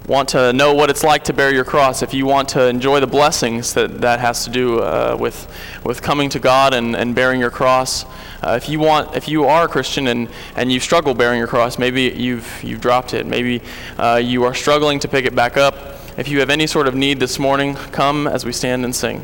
want 0.08 0.30
to 0.30 0.54
know 0.54 0.72
what 0.72 0.88
it's 0.88 1.04
like 1.04 1.24
to 1.24 1.34
bear 1.34 1.52
your 1.52 1.64
cross, 1.64 2.02
if 2.02 2.14
you 2.14 2.24
want 2.24 2.48
to 2.48 2.66
enjoy 2.66 2.98
the 2.98 3.06
blessings 3.06 3.74
that 3.74 4.00
that 4.00 4.20
has 4.20 4.42
to 4.44 4.50
do 4.50 4.80
uh, 4.80 5.14
with, 5.20 5.46
with 5.84 6.00
coming 6.00 6.30
to 6.30 6.38
God 6.38 6.72
and, 6.72 6.96
and 6.96 7.14
bearing 7.14 7.38
your 7.38 7.50
cross, 7.50 8.06
uh, 8.42 8.58
if 8.60 8.70
you 8.70 8.80
want, 8.80 9.14
if 9.14 9.28
you 9.28 9.44
are 9.44 9.66
a 9.66 9.68
Christian 9.68 10.06
and, 10.08 10.28
and 10.56 10.72
you 10.72 10.80
struggle 10.80 11.12
bearing 11.12 11.38
your 11.38 11.46
cross, 11.46 11.78
maybe 11.78 12.04
you've, 12.04 12.64
you've 12.64 12.80
dropped 12.80 13.12
it, 13.12 13.26
maybe 13.26 13.60
uh, 13.98 14.16
you 14.16 14.44
are 14.44 14.54
struggling 14.54 14.98
to 14.98 15.08
pick 15.08 15.26
it 15.26 15.34
back 15.34 15.58
up. 15.58 15.74
If 16.16 16.26
you 16.28 16.40
have 16.40 16.50
any 16.50 16.66
sort 16.66 16.88
of 16.88 16.94
need 16.94 17.20
this 17.20 17.38
morning, 17.38 17.74
come 17.74 18.26
as 18.26 18.46
we 18.46 18.52
stand 18.52 18.84
and 18.84 18.96
sing. 18.96 19.22